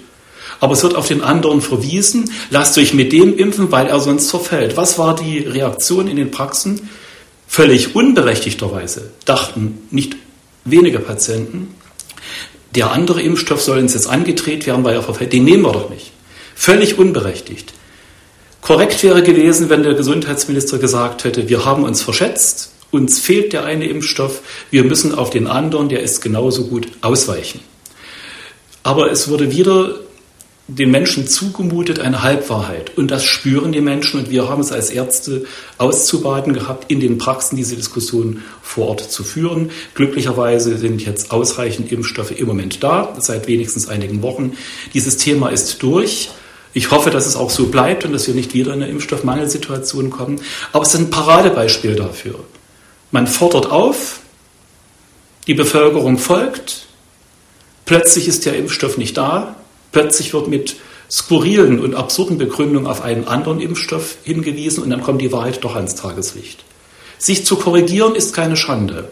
aber 0.59 0.73
es 0.73 0.83
wird 0.83 0.93
auf 0.93 1.07
den 1.07 1.23
anderen 1.23 1.61
verwiesen, 1.61 2.31
lasst 2.51 2.77
euch 2.77 2.93
mit 2.93 3.11
dem 3.11 3.35
impfen, 3.35 3.71
weil 3.71 3.87
er 3.87 3.99
sonst 3.99 4.29
verfällt. 4.29 4.77
Was 4.77 4.99
war 4.99 5.15
die 5.15 5.39
Reaktion 5.39 6.07
in 6.07 6.15
den 6.15 6.29
Praxen? 6.29 6.89
Völlig 7.47 7.95
unberechtigterweise 7.95 9.09
dachten 9.25 9.79
nicht 9.89 10.15
wenige 10.63 10.99
Patienten, 10.99 11.73
der 12.75 12.91
andere 12.91 13.23
Impfstoff 13.23 13.61
soll 13.61 13.79
uns 13.79 13.95
jetzt 13.95 14.07
angedreht 14.07 14.67
werden, 14.67 14.83
weil 14.83 14.93
er 14.93 15.01
verfällt. 15.01 15.33
Den 15.33 15.43
nehmen 15.43 15.63
wir 15.63 15.71
doch 15.71 15.89
nicht. 15.89 16.11
Völlig 16.53 16.99
unberechtigt. 16.99 17.73
Korrekt 18.61 19.01
wäre 19.01 19.23
gewesen, 19.23 19.71
wenn 19.71 19.81
der 19.81 19.95
Gesundheitsminister 19.95 20.77
gesagt 20.77 21.23
hätte, 21.23 21.49
wir 21.49 21.65
haben 21.65 21.83
uns 21.83 22.03
verschätzt, 22.03 22.73
uns 22.91 23.19
fehlt 23.19 23.53
der 23.53 23.65
eine 23.65 23.87
Impfstoff, 23.87 24.41
wir 24.69 24.83
müssen 24.83 25.15
auf 25.15 25.31
den 25.31 25.47
anderen, 25.47 25.89
der 25.89 26.01
ist 26.03 26.21
genauso 26.21 26.65
gut, 26.65 26.87
ausweichen. 27.01 27.59
Aber 28.83 29.11
es 29.11 29.29
wurde 29.29 29.51
wieder 29.51 29.95
den 30.67 30.91
Menschen 30.91 31.27
zugemutet 31.27 31.99
eine 31.99 32.23
Halbwahrheit. 32.23 32.97
Und 32.97 33.11
das 33.11 33.25
spüren 33.25 33.71
die 33.71 33.81
Menschen. 33.81 34.19
Und 34.19 34.29
wir 34.29 34.47
haben 34.47 34.61
es 34.61 34.71
als 34.71 34.89
Ärzte 34.89 35.45
auszubaden 35.77 36.53
gehabt, 36.53 36.89
in 36.89 36.99
den 36.99 37.17
Praxen 37.17 37.57
diese 37.57 37.75
Diskussion 37.75 38.43
vor 38.61 38.87
Ort 38.87 39.11
zu 39.11 39.23
führen. 39.23 39.71
Glücklicherweise 39.95 40.77
sind 40.77 41.03
jetzt 41.05 41.31
ausreichend 41.31 41.91
Impfstoffe 41.91 42.31
im 42.31 42.47
Moment 42.47 42.83
da, 42.83 43.15
seit 43.19 43.47
wenigstens 43.47 43.89
einigen 43.89 44.21
Wochen. 44.21 44.53
Dieses 44.93 45.17
Thema 45.17 45.49
ist 45.49 45.83
durch. 45.83 46.29
Ich 46.73 46.91
hoffe, 46.91 47.09
dass 47.09 47.25
es 47.25 47.35
auch 47.35 47.49
so 47.49 47.67
bleibt 47.67 48.05
und 48.05 48.13
dass 48.13 48.27
wir 48.27 48.33
nicht 48.33 48.53
wieder 48.53 48.73
in 48.73 48.81
eine 48.81 48.91
Impfstoffmangelsituation 48.91 50.09
kommen. 50.09 50.39
Aber 50.71 50.83
es 50.83 50.93
ist 50.93 50.99
ein 50.99 51.09
Paradebeispiel 51.09 51.95
dafür. 51.95 52.35
Man 53.11 53.27
fordert 53.27 53.69
auf, 53.69 54.21
die 55.47 55.53
Bevölkerung 55.53 56.17
folgt, 56.17 56.87
Plötzlich 57.85 58.27
ist 58.27 58.45
der 58.45 58.55
Impfstoff 58.55 58.97
nicht 58.97 59.17
da. 59.17 59.55
Plötzlich 59.91 60.33
wird 60.33 60.47
mit 60.47 60.77
skurrilen 61.11 61.79
und 61.79 61.93
absurden 61.93 62.37
Begründungen 62.37 62.87
auf 62.87 63.01
einen 63.01 63.27
anderen 63.27 63.59
Impfstoff 63.59 64.15
hingewiesen 64.23 64.81
und 64.81 64.89
dann 64.89 65.03
kommt 65.03 65.21
die 65.21 65.31
Wahrheit 65.31 65.63
doch 65.63 65.75
ans 65.75 65.95
Tageslicht. 65.95 66.63
Sich 67.17 67.45
zu 67.45 67.57
korrigieren 67.57 68.15
ist 68.15 68.33
keine 68.33 68.55
Schande, 68.55 69.09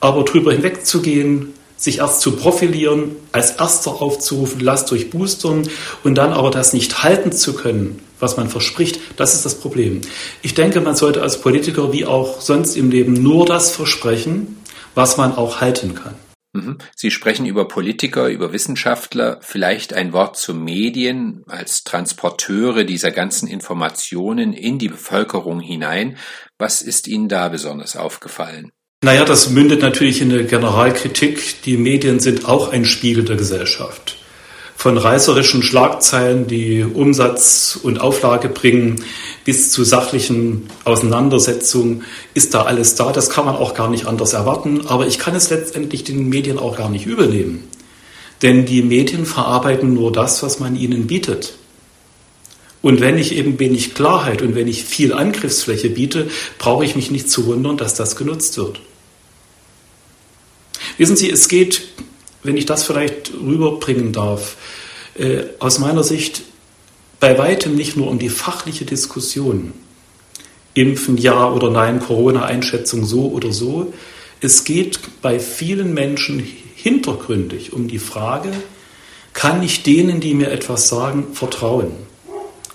aber 0.00 0.24
drüber 0.24 0.52
hinwegzugehen, 0.52 1.54
sich 1.76 1.98
erst 1.98 2.20
zu 2.20 2.32
profilieren, 2.32 3.16
als 3.32 3.52
erster 3.52 4.02
aufzurufen, 4.02 4.60
lasst 4.60 4.92
euch 4.92 5.10
boostern 5.10 5.68
und 6.04 6.14
dann 6.14 6.32
aber 6.32 6.50
das 6.50 6.72
nicht 6.72 7.02
halten 7.02 7.32
zu 7.32 7.54
können, 7.54 8.00
was 8.20 8.36
man 8.36 8.48
verspricht, 8.48 9.00
das 9.16 9.34
ist 9.34 9.44
das 9.44 9.56
Problem. 9.56 10.02
Ich 10.42 10.54
denke, 10.54 10.80
man 10.80 10.94
sollte 10.94 11.22
als 11.22 11.40
Politiker 11.40 11.92
wie 11.92 12.04
auch 12.04 12.40
sonst 12.40 12.76
im 12.76 12.90
Leben 12.90 13.14
nur 13.14 13.46
das 13.46 13.70
versprechen, 13.70 14.58
was 14.94 15.16
man 15.16 15.34
auch 15.34 15.60
halten 15.60 15.94
kann. 15.94 16.14
Mhm. 16.54 16.78
Sie 16.96 17.10
sprechen 17.10 17.46
über 17.46 17.68
Politiker, 17.68 18.28
über 18.28 18.52
Wissenschaftler, 18.52 19.38
vielleicht 19.42 19.92
ein 19.92 20.12
Wort 20.12 20.36
zu 20.36 20.54
Medien 20.54 21.42
als 21.46 21.84
Transporteure 21.84 22.84
dieser 22.84 23.10
ganzen 23.10 23.48
Informationen 23.48 24.52
in 24.52 24.78
die 24.78 24.88
Bevölkerung 24.88 25.60
hinein. 25.60 26.16
Was 26.56 26.80
ist 26.80 27.08
Ihnen 27.08 27.28
da 27.28 27.48
besonders 27.48 27.96
aufgefallen? 27.96 28.70
Naja, 29.02 29.24
das 29.24 29.50
mündet 29.50 29.82
natürlich 29.82 30.22
in 30.22 30.32
eine 30.32 30.44
Generalkritik. 30.44 31.62
Die 31.64 31.76
Medien 31.76 32.20
sind 32.20 32.48
auch 32.48 32.72
ein 32.72 32.86
Spiegel 32.86 33.24
der 33.24 33.36
Gesellschaft 33.36 34.16
von 34.84 34.98
reißerischen 34.98 35.62
Schlagzeilen, 35.62 36.46
die 36.46 36.84
Umsatz 36.84 37.78
und 37.82 38.02
Auflage 38.02 38.50
bringen, 38.50 39.02
bis 39.46 39.70
zu 39.70 39.82
sachlichen 39.82 40.68
Auseinandersetzungen, 40.84 42.02
ist 42.34 42.52
da 42.52 42.64
alles 42.64 42.94
da. 42.94 43.10
Das 43.10 43.30
kann 43.30 43.46
man 43.46 43.56
auch 43.56 43.72
gar 43.72 43.88
nicht 43.88 44.04
anders 44.04 44.34
erwarten. 44.34 44.86
Aber 44.86 45.06
ich 45.06 45.18
kann 45.18 45.34
es 45.34 45.48
letztendlich 45.48 46.04
den 46.04 46.28
Medien 46.28 46.58
auch 46.58 46.76
gar 46.76 46.90
nicht 46.90 47.06
übernehmen. 47.06 47.64
Denn 48.42 48.66
die 48.66 48.82
Medien 48.82 49.24
verarbeiten 49.24 49.94
nur 49.94 50.12
das, 50.12 50.42
was 50.42 50.60
man 50.60 50.76
ihnen 50.76 51.06
bietet. 51.06 51.54
Und 52.82 53.00
wenn 53.00 53.16
ich 53.16 53.34
eben 53.34 53.58
wenig 53.58 53.94
Klarheit 53.94 54.42
und 54.42 54.54
wenn 54.54 54.68
ich 54.68 54.84
viel 54.84 55.14
Angriffsfläche 55.14 55.88
biete, 55.88 56.28
brauche 56.58 56.84
ich 56.84 56.94
mich 56.94 57.10
nicht 57.10 57.30
zu 57.30 57.46
wundern, 57.46 57.78
dass 57.78 57.94
das 57.94 58.16
genutzt 58.16 58.58
wird. 58.58 58.82
Wissen 60.98 61.16
Sie, 61.16 61.30
es 61.30 61.48
geht 61.48 61.88
wenn 62.44 62.56
ich 62.56 62.66
das 62.66 62.84
vielleicht 62.84 63.32
rüberbringen 63.34 64.12
darf, 64.12 64.56
äh, 65.18 65.44
aus 65.58 65.80
meiner 65.80 66.04
Sicht 66.04 66.42
bei 67.18 67.36
weitem 67.38 67.74
nicht 67.74 67.96
nur 67.96 68.08
um 68.08 68.18
die 68.18 68.28
fachliche 68.28 68.84
Diskussion, 68.84 69.72
Impfen 70.74 71.16
ja 71.16 71.50
oder 71.50 71.70
nein, 71.70 72.00
Corona-Einschätzung 72.00 73.04
so 73.04 73.30
oder 73.30 73.52
so. 73.52 73.92
Es 74.40 74.64
geht 74.64 74.98
bei 75.22 75.38
vielen 75.38 75.94
Menschen 75.94 76.44
hintergründig 76.74 77.72
um 77.72 77.88
die 77.88 78.00
Frage, 78.00 78.50
kann 79.32 79.62
ich 79.62 79.82
denen, 79.82 80.20
die 80.20 80.34
mir 80.34 80.50
etwas 80.50 80.88
sagen, 80.88 81.28
vertrauen? 81.32 81.92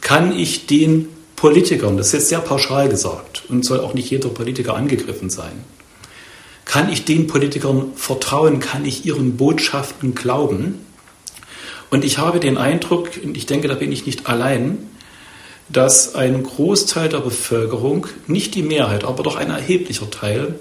Kann 0.02 0.38
ich 0.38 0.66
den 0.66 1.10
Politikern, 1.36 1.96
das 1.96 2.08
ist 2.08 2.14
jetzt 2.14 2.30
sehr 2.30 2.40
pauschal 2.40 2.90
gesagt 2.90 3.44
und 3.50 3.64
soll 3.64 3.80
auch 3.80 3.94
nicht 3.94 4.10
jeder 4.10 4.30
Politiker 4.30 4.76
angegriffen 4.76 5.30
sein, 5.30 5.64
kann 6.70 6.92
ich 6.92 7.04
den 7.04 7.26
Politikern 7.26 7.94
vertrauen? 7.96 8.60
Kann 8.60 8.86
ich 8.86 9.04
ihren 9.04 9.38
Botschaften 9.38 10.14
glauben? 10.14 10.86
Und 11.90 12.06
ich 12.06 12.20
habe 12.20 12.40
den 12.40 12.60
Eindruck, 12.60 13.10
und 13.24 13.36
ich 13.36 13.48
denke, 13.48 13.68
da 13.68 13.74
bin 13.74 13.92
ich 13.92 14.06
nicht 14.06 14.30
allein, 14.30 14.78
dass 15.68 16.14
ein 16.14 16.44
Großteil 16.44 17.10
der 17.10 17.22
Bevölkerung, 17.22 18.06
nicht 18.28 18.54
die 18.54 18.62
Mehrheit, 18.62 19.04
aber 19.04 19.24
doch 19.24 19.36
ein 19.36 19.50
erheblicher 19.50 20.12
Teil, 20.12 20.60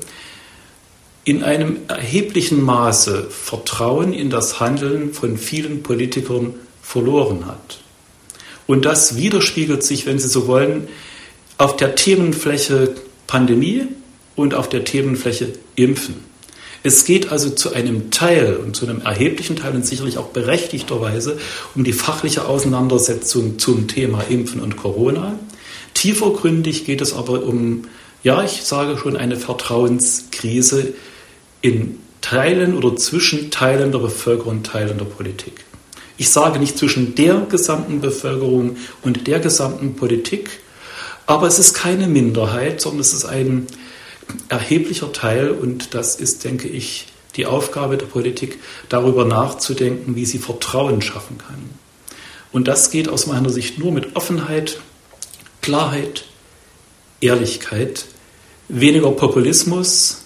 in 1.24 1.44
einem 1.44 1.76
erheblichen 1.88 2.62
Maße 2.62 3.26
Vertrauen 3.28 4.14
in 4.14 4.30
das 4.30 4.60
Handeln 4.60 5.12
von 5.12 5.36
vielen 5.36 5.82
Politikern 5.82 6.54
verloren 6.80 7.44
hat. 7.44 7.80
Und 8.66 8.86
das 8.86 9.16
widerspiegelt 9.16 9.82
sich, 9.82 10.06
wenn 10.06 10.18
Sie 10.18 10.28
so 10.28 10.46
wollen, 10.46 10.88
auf 11.58 11.76
der 11.76 11.96
Themenfläche 11.96 12.94
Pandemie, 13.26 13.88
und 14.38 14.54
auf 14.54 14.68
der 14.68 14.84
Themenfläche 14.84 15.52
Impfen. 15.74 16.16
Es 16.84 17.04
geht 17.04 17.32
also 17.32 17.50
zu 17.50 17.72
einem 17.72 18.12
Teil 18.12 18.56
und 18.56 18.76
zu 18.76 18.86
einem 18.86 19.00
erheblichen 19.00 19.56
Teil 19.56 19.74
und 19.74 19.84
sicherlich 19.84 20.16
auch 20.16 20.28
berechtigterweise 20.28 21.38
um 21.74 21.82
die 21.82 21.92
fachliche 21.92 22.46
Auseinandersetzung 22.46 23.58
zum 23.58 23.88
Thema 23.88 24.22
Impfen 24.28 24.60
und 24.60 24.76
Corona. 24.76 25.38
Tiefergründig 25.94 26.84
geht 26.84 27.00
es 27.00 27.14
aber 27.14 27.42
um, 27.42 27.88
ja, 28.22 28.44
ich 28.44 28.62
sage 28.62 28.96
schon, 28.96 29.16
eine 29.16 29.36
Vertrauenskrise 29.36 30.94
in 31.60 31.98
Teilen 32.20 32.76
oder 32.76 32.94
zwischen 32.94 33.50
Teilen 33.50 33.90
der 33.90 33.98
Bevölkerung 33.98 34.58
und 34.58 34.66
Teilen 34.66 34.98
der 34.98 35.04
Politik. 35.04 35.64
Ich 36.16 36.30
sage 36.30 36.60
nicht 36.60 36.78
zwischen 36.78 37.16
der 37.16 37.46
gesamten 37.48 38.00
Bevölkerung 38.00 38.76
und 39.02 39.26
der 39.26 39.40
gesamten 39.40 39.94
Politik, 39.94 40.50
aber 41.26 41.46
es 41.46 41.58
ist 41.58 41.74
keine 41.74 42.06
Minderheit, 42.06 42.80
sondern 42.80 43.00
es 43.00 43.12
ist 43.12 43.24
ein 43.24 43.66
erheblicher 44.48 45.12
Teil 45.12 45.50
und 45.50 45.94
das 45.94 46.16
ist, 46.16 46.44
denke 46.44 46.68
ich, 46.68 47.06
die 47.36 47.46
Aufgabe 47.46 47.96
der 47.96 48.06
Politik, 48.06 48.58
darüber 48.88 49.24
nachzudenken, 49.24 50.16
wie 50.16 50.26
sie 50.26 50.38
Vertrauen 50.38 51.00
schaffen 51.02 51.38
kann. 51.38 51.70
Und 52.52 52.66
das 52.68 52.90
geht 52.90 53.08
aus 53.08 53.26
meiner 53.26 53.50
Sicht 53.50 53.78
nur 53.78 53.92
mit 53.92 54.16
Offenheit, 54.16 54.80
Klarheit, 55.60 56.24
Ehrlichkeit, 57.20 58.06
weniger 58.68 59.10
Populismus, 59.10 60.22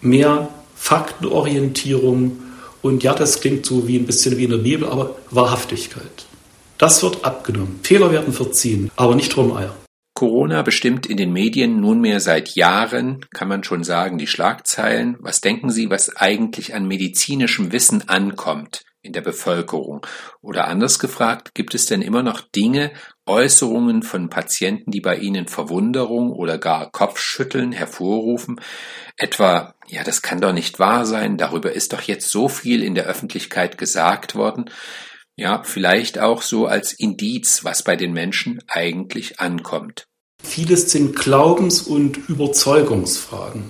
mehr 0.00 0.50
Faktenorientierung 0.76 2.38
und 2.82 3.02
ja, 3.02 3.14
das 3.14 3.40
klingt 3.40 3.64
so 3.64 3.88
wie 3.88 3.96
ein 3.96 4.04
bisschen 4.06 4.36
wie 4.36 4.44
in 4.44 4.50
der 4.50 4.58
Bibel, 4.58 4.88
aber 4.88 5.16
Wahrhaftigkeit. 5.30 6.26
Das 6.76 7.02
wird 7.02 7.24
abgenommen. 7.24 7.80
Fehler 7.82 8.12
werden 8.12 8.34
verziehen, 8.34 8.90
aber 8.96 9.14
nicht 9.14 9.34
Rumeier. 9.36 9.74
Corona 10.14 10.62
bestimmt 10.62 11.06
in 11.06 11.16
den 11.16 11.32
Medien 11.32 11.80
nunmehr 11.80 12.20
seit 12.20 12.54
Jahren, 12.54 13.26
kann 13.34 13.48
man 13.48 13.64
schon 13.64 13.82
sagen, 13.82 14.16
die 14.16 14.28
Schlagzeilen. 14.28 15.16
Was 15.18 15.40
denken 15.40 15.70
Sie, 15.70 15.90
was 15.90 16.16
eigentlich 16.16 16.72
an 16.72 16.86
medizinischem 16.86 17.72
Wissen 17.72 18.08
ankommt 18.08 18.84
in 19.02 19.12
der 19.12 19.22
Bevölkerung? 19.22 20.06
Oder 20.40 20.68
anders 20.68 21.00
gefragt, 21.00 21.52
gibt 21.54 21.74
es 21.74 21.86
denn 21.86 22.00
immer 22.00 22.22
noch 22.22 22.40
Dinge, 22.40 22.92
Äußerungen 23.26 24.04
von 24.04 24.30
Patienten, 24.30 24.92
die 24.92 25.00
bei 25.00 25.16
Ihnen 25.16 25.48
Verwunderung 25.48 26.30
oder 26.30 26.58
gar 26.58 26.92
Kopfschütteln 26.92 27.72
hervorrufen? 27.72 28.60
Etwa, 29.16 29.74
ja, 29.88 30.04
das 30.04 30.22
kann 30.22 30.40
doch 30.40 30.52
nicht 30.52 30.78
wahr 30.78 31.06
sein, 31.06 31.38
darüber 31.38 31.72
ist 31.72 31.92
doch 31.92 32.02
jetzt 32.02 32.30
so 32.30 32.48
viel 32.48 32.84
in 32.84 32.94
der 32.94 33.06
Öffentlichkeit 33.06 33.78
gesagt 33.78 34.36
worden. 34.36 34.70
Ja, 35.36 35.62
vielleicht 35.64 36.20
auch 36.20 36.42
so 36.42 36.66
als 36.66 36.92
Indiz, 36.92 37.64
was 37.64 37.82
bei 37.82 37.96
den 37.96 38.12
Menschen 38.12 38.62
eigentlich 38.68 39.40
ankommt. 39.40 40.06
Vieles 40.42 40.90
sind 40.90 41.16
Glaubens- 41.16 41.82
und 41.82 42.28
Überzeugungsfragen. 42.28 43.64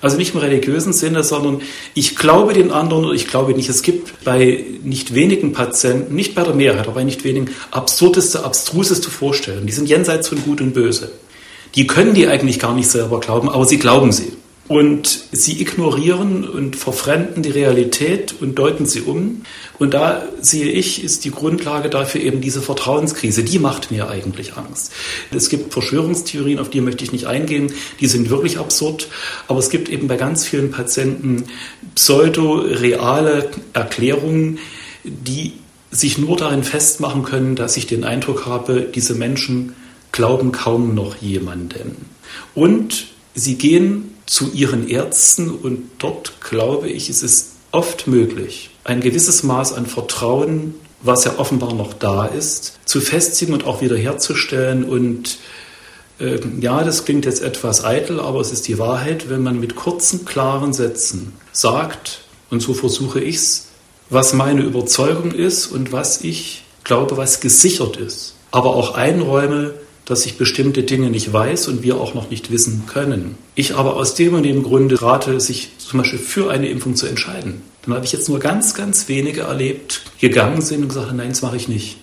Also 0.00 0.16
nicht 0.16 0.34
im 0.34 0.40
religiösen 0.40 0.92
Sinne, 0.92 1.24
sondern 1.24 1.60
ich 1.94 2.14
glaube 2.14 2.52
den 2.52 2.70
anderen 2.70 3.04
oder 3.04 3.14
ich 3.14 3.26
glaube 3.26 3.52
nicht. 3.54 3.68
Es 3.68 3.82
gibt 3.82 4.22
bei 4.22 4.64
nicht 4.84 5.14
wenigen 5.14 5.52
Patienten, 5.52 6.14
nicht 6.14 6.36
bei 6.36 6.44
der 6.44 6.54
Mehrheit, 6.54 6.86
aber 6.86 6.92
bei 6.92 7.04
nicht 7.04 7.24
wenigen, 7.24 7.50
absurdeste, 7.72 8.44
abstruseste 8.44 9.10
Vorstellungen. 9.10 9.66
Die 9.66 9.72
sind 9.72 9.88
jenseits 9.88 10.28
von 10.28 10.40
Gut 10.44 10.60
und 10.60 10.72
Böse. 10.72 11.10
Die 11.74 11.88
können 11.88 12.14
die 12.14 12.28
eigentlich 12.28 12.60
gar 12.60 12.74
nicht 12.74 12.88
selber 12.88 13.18
glauben, 13.18 13.48
aber 13.48 13.64
sie 13.64 13.78
glauben 13.78 14.12
sie. 14.12 14.32
Und 14.68 15.08
sie 15.32 15.60
ignorieren 15.60 16.46
und 16.46 16.76
verfremden 16.76 17.42
die 17.42 17.50
Realität 17.50 18.34
und 18.40 18.56
deuten 18.58 18.86
sie 18.86 19.00
um. 19.00 19.42
Und 19.78 19.94
da 19.94 20.24
sehe 20.40 20.70
ich, 20.70 21.04
ist 21.04 21.24
die 21.24 21.30
Grundlage 21.30 21.88
dafür 21.88 22.20
eben 22.20 22.40
diese 22.40 22.60
Vertrauenskrise. 22.60 23.44
Die 23.44 23.58
macht 23.58 23.90
mir 23.90 24.08
eigentlich 24.08 24.56
Angst. 24.56 24.92
Es 25.30 25.48
gibt 25.48 25.72
Verschwörungstheorien, 25.72 26.58
auf 26.58 26.70
die 26.70 26.80
möchte 26.80 27.04
ich 27.04 27.12
nicht 27.12 27.26
eingehen. 27.26 27.72
Die 28.00 28.08
sind 28.08 28.28
wirklich 28.28 28.58
absurd. 28.58 29.08
Aber 29.46 29.60
es 29.60 29.70
gibt 29.70 29.88
eben 29.88 30.08
bei 30.08 30.16
ganz 30.16 30.44
vielen 30.44 30.70
Patienten 30.70 31.44
pseudo-reale 31.94 33.50
Erklärungen, 33.72 34.58
die 35.04 35.52
sich 35.90 36.18
nur 36.18 36.36
darin 36.36 36.64
festmachen 36.64 37.22
können, 37.22 37.54
dass 37.54 37.76
ich 37.76 37.86
den 37.86 38.04
Eindruck 38.04 38.46
habe, 38.46 38.80
diese 38.94 39.14
Menschen 39.14 39.74
glauben 40.12 40.52
kaum 40.52 40.94
noch 40.94 41.16
jemanden. 41.16 42.06
Und 42.54 43.06
sie 43.34 43.54
gehen 43.54 44.14
zu 44.26 44.50
ihren 44.52 44.88
Ärzten 44.88 45.50
und 45.50 45.88
dort, 45.98 46.40
glaube 46.40 46.90
ich, 46.90 47.08
ist 47.08 47.22
es 47.22 47.52
oft 47.72 48.06
möglich, 48.06 48.70
ein 48.84 49.00
gewisses 49.00 49.42
Maß 49.42 49.72
an 49.74 49.86
Vertrauen, 49.86 50.74
was 51.02 51.24
ja 51.24 51.38
offenbar 51.38 51.74
noch 51.74 51.92
da 51.92 52.26
ist, 52.26 52.78
zu 52.84 53.00
festigen 53.00 53.52
und 53.52 53.66
auch 53.66 53.80
wiederherzustellen. 53.80 54.84
Und 54.84 55.38
äh, 56.18 56.38
ja, 56.60 56.82
das 56.82 57.04
klingt 57.04 57.24
jetzt 57.24 57.42
etwas 57.42 57.84
eitel, 57.84 58.20
aber 58.20 58.40
es 58.40 58.52
ist 58.52 58.66
die 58.68 58.78
Wahrheit, 58.78 59.28
wenn 59.28 59.42
man 59.42 59.60
mit 59.60 59.76
kurzen, 59.76 60.24
klaren 60.24 60.72
Sätzen 60.72 61.34
sagt, 61.52 62.22
und 62.50 62.60
so 62.60 62.72
versuche 62.74 63.20
ich 63.20 63.36
es, 63.36 63.66
was 64.10 64.32
meine 64.32 64.62
Überzeugung 64.62 65.32
ist 65.32 65.66
und 65.66 65.92
was 65.92 66.22
ich 66.22 66.64
glaube, 66.82 67.16
was 67.18 67.40
gesichert 67.40 67.98
ist, 67.98 68.34
aber 68.50 68.74
auch 68.74 68.94
einräume, 68.94 69.74
dass 70.08 70.24
ich 70.24 70.38
bestimmte 70.38 70.84
Dinge 70.84 71.10
nicht 71.10 71.34
weiß 71.34 71.68
und 71.68 71.82
wir 71.82 71.98
auch 71.98 72.14
noch 72.14 72.30
nicht 72.30 72.50
wissen 72.50 72.84
können. 72.86 73.34
Ich 73.54 73.74
aber 73.74 73.96
aus 73.96 74.14
dem 74.14 74.32
und 74.32 74.42
dem 74.42 74.62
Grunde 74.62 75.00
rate, 75.02 75.38
sich 75.38 75.72
zum 75.76 76.00
Beispiel 76.00 76.18
für 76.18 76.50
eine 76.50 76.70
Impfung 76.70 76.96
zu 76.96 77.06
entscheiden. 77.06 77.60
Dann 77.82 77.92
habe 77.92 78.06
ich 78.06 78.12
jetzt 78.12 78.30
nur 78.30 78.38
ganz, 78.38 78.72
ganz 78.72 79.08
wenige 79.08 79.42
erlebt, 79.42 80.00
gegangen 80.18 80.62
sind 80.62 80.80
und 80.80 80.88
gesagt, 80.88 81.12
nein, 81.12 81.28
das 81.28 81.42
mache 81.42 81.58
ich 81.58 81.68
nicht. 81.68 81.98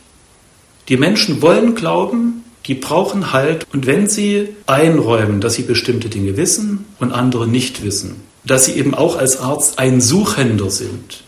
Die 0.88 0.98
Menschen 0.98 1.42
wollen 1.42 1.74
glauben, 1.74 2.44
die 2.68 2.76
brauchen 2.76 3.34
Halt 3.34 3.66
und 3.74 3.88
wenn 3.88 4.08
sie 4.08 4.50
einräumen, 4.68 5.42
dass 5.42 5.56
sie 5.56 5.64
bestimmte 5.64 6.08
Dinge 6.08 6.38
wissen 6.38 6.86
und 7.00 7.12
andere 7.12 7.48
nicht 7.48 7.84
wissen, 7.84 8.18
dass 8.46 8.66
sie 8.66 8.74
eben 8.74 8.94
auch 8.94 9.18
als 9.18 9.40
Arzt 9.40 9.80
ein 9.80 10.00
Suchender 10.00 10.70
sind, 10.70 11.24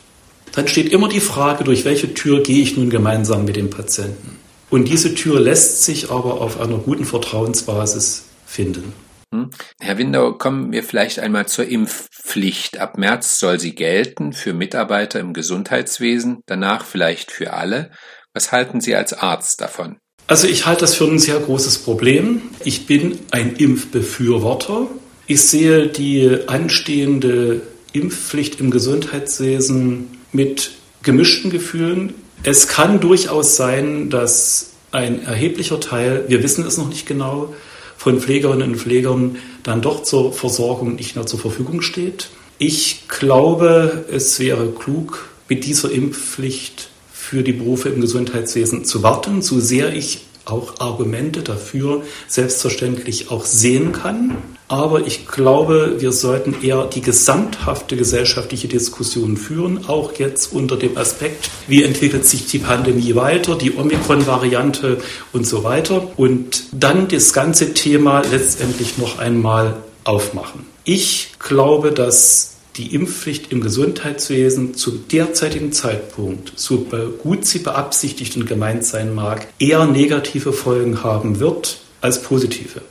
dann 0.51 0.67
steht 0.67 0.91
immer 0.91 1.09
die 1.09 1.21
Frage, 1.21 1.63
durch 1.63 1.85
welche 1.85 2.13
Tür 2.13 2.43
gehe 2.43 2.61
ich 2.61 2.77
nun 2.77 2.91
gemeinsam 2.91 3.45
mit 3.45 3.55
dem 3.55 3.71
Patienten. 3.71 4.37
Und 4.69 4.89
diese 4.89 5.15
Tür 5.15 5.39
lässt 5.39 5.83
sich 5.83 6.09
aber 6.09 6.41
auf 6.41 6.59
einer 6.59 6.77
guten 6.77 7.05
Vertrauensbasis 7.05 8.25
finden. 8.45 8.93
Hm? 9.33 9.49
Herr 9.79 9.97
Windau, 9.97 10.33
kommen 10.33 10.71
wir 10.71 10.83
vielleicht 10.83 11.19
einmal 11.19 11.47
zur 11.47 11.67
Impfpflicht. 11.67 12.77
Ab 12.77 12.97
März 12.97 13.39
soll 13.39 13.59
sie 13.59 13.75
gelten 13.75 14.33
für 14.33 14.53
Mitarbeiter 14.53 15.19
im 15.19 15.33
Gesundheitswesen, 15.33 16.41
danach 16.45 16.85
vielleicht 16.85 17.31
für 17.31 17.53
alle. 17.53 17.91
Was 18.33 18.51
halten 18.51 18.81
Sie 18.81 18.95
als 18.95 19.13
Arzt 19.13 19.61
davon? 19.61 19.97
Also 20.27 20.47
ich 20.47 20.65
halte 20.65 20.81
das 20.81 20.95
für 20.95 21.05
ein 21.05 21.19
sehr 21.19 21.39
großes 21.39 21.79
Problem. 21.79 22.41
Ich 22.63 22.85
bin 22.85 23.17
ein 23.31 23.55
Impfbefürworter. 23.55 24.87
Ich 25.25 25.41
sehe 25.41 25.87
die 25.87 26.47
anstehende 26.47 27.61
Impfpflicht 27.93 28.59
im 28.59 28.69
Gesundheitswesen 28.69 30.17
mit 30.31 30.71
gemischten 31.03 31.49
Gefühlen. 31.49 32.13
Es 32.43 32.67
kann 32.67 32.99
durchaus 32.99 33.55
sein, 33.55 34.09
dass 34.09 34.71
ein 34.91 35.23
erheblicher 35.23 35.79
Teil, 35.79 36.25
wir 36.27 36.43
wissen 36.43 36.65
es 36.65 36.77
noch 36.77 36.87
nicht 36.87 37.05
genau, 37.05 37.53
von 37.97 38.19
Pflegerinnen 38.21 38.71
und 38.71 38.77
Pflegern 38.77 39.37
dann 39.63 39.81
doch 39.81 40.03
zur 40.03 40.31
Versorgung 40.31 40.95
nicht 40.95 41.15
mehr 41.15 41.25
zur 41.25 41.39
Verfügung 41.39 41.81
steht. 41.81 42.29
Ich 42.57 43.07
glaube, 43.07 44.05
es 44.11 44.39
wäre 44.39 44.67
klug, 44.71 45.29
mit 45.49 45.65
dieser 45.65 45.91
Impfpflicht 45.91 46.89
für 47.11 47.43
die 47.43 47.53
Berufe 47.53 47.89
im 47.89 48.01
Gesundheitswesen 48.01 48.85
zu 48.85 49.03
warten, 49.03 49.41
so 49.41 49.59
sehr 49.59 49.93
ich 49.93 50.21
auch 50.45 50.79
Argumente 50.79 51.41
dafür 51.41 52.03
selbstverständlich 52.27 53.31
auch 53.31 53.45
sehen 53.45 53.91
kann. 53.91 54.37
Aber 54.69 55.07
ich 55.07 55.27
glaube, 55.27 55.95
wir 55.99 56.11
sollten 56.11 56.61
eher 56.61 56.85
die 56.85 57.01
gesamthafte 57.01 57.95
gesellschaftliche 57.95 58.67
Diskussion 58.67 59.37
führen, 59.37 59.87
auch 59.87 60.13
jetzt 60.19 60.51
unter 60.51 60.75
dem 60.75 60.97
Aspekt, 60.97 61.49
wie 61.67 61.83
entwickelt 61.83 62.25
sich 62.25 62.47
die 62.47 62.59
Pandemie 62.59 63.15
weiter, 63.15 63.55
die 63.55 63.73
Omikron-Variante 63.77 64.97
und 65.31 65.47
so 65.47 65.63
weiter. 65.63 66.11
Und 66.17 66.63
dann 66.73 67.07
das 67.07 67.31
ganze 67.31 67.73
Thema 67.73 68.23
letztendlich 68.29 68.97
noch 68.97 69.19
einmal 69.19 69.77
aufmachen. 70.03 70.65
Ich 70.83 71.31
glaube, 71.39 71.91
dass 71.91 72.55
die 72.75 72.93
Impfpflicht 72.93 73.51
im 73.51 73.61
Gesundheitswesen 73.61 74.75
zum 74.75 75.07
derzeitigen 75.07 75.71
Zeitpunkt, 75.71 76.53
so 76.55 76.87
gut 77.23 77.45
sie 77.45 77.59
beabsichtigt 77.59 78.35
und 78.35 78.45
gemeint 78.45 78.85
sein 78.85 79.15
mag, 79.15 79.47
eher 79.59 79.85
negative 79.85 80.53
Folgen 80.53 81.03
haben 81.03 81.39
wird 81.39 81.79
als 82.01 82.21
positive. 82.21 82.81